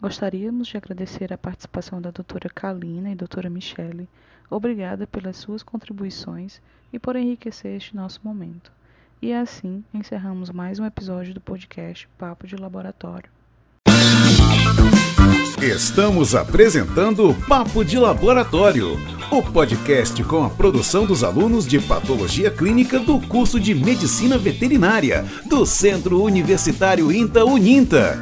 Gostaríamos 0.02 0.68
de 0.68 0.78
agradecer 0.78 1.32
a 1.32 1.38
participação 1.38 2.02
da 2.02 2.12
doutora 2.12 2.50
Kalina 2.50 3.12
e 3.12 3.16
doutora 3.16 3.50
Michele. 3.50 4.08
Obrigada 4.50 5.08
pelas 5.08 5.38
suas 5.38 5.64
contribuições 5.64 6.62
e 6.92 7.00
por 7.00 7.16
enriquecer 7.16 7.76
este 7.76 7.96
nosso 7.96 8.20
momento. 8.24 8.72
E 9.22 9.34
assim 9.34 9.84
encerramos 9.94 10.50
mais 10.52 10.80
um 10.80 10.86
episódio 10.86 11.34
do 11.34 11.42
podcast 11.42 12.08
Papo 12.18 12.46
de 12.46 12.56
Laboratório. 12.56 13.30
Estamos 15.62 16.36
apresentando 16.36 17.34
Papo 17.48 17.84
de 17.84 17.98
Laboratório, 17.98 19.00
o 19.32 19.42
podcast 19.42 20.22
com 20.26 20.44
a 20.44 20.50
produção 20.50 21.06
dos 21.06 21.24
alunos 21.24 21.66
de 21.66 21.80
Patologia 21.80 22.52
Clínica 22.52 23.00
do 23.00 23.20
curso 23.22 23.60
de 23.60 23.74
Medicina 23.74 24.38
Veterinária 24.38 25.26
do 25.48 25.66
Centro 25.66 26.22
Universitário 26.22 27.12
INTA 27.12 27.46
Uninta. 27.46 28.22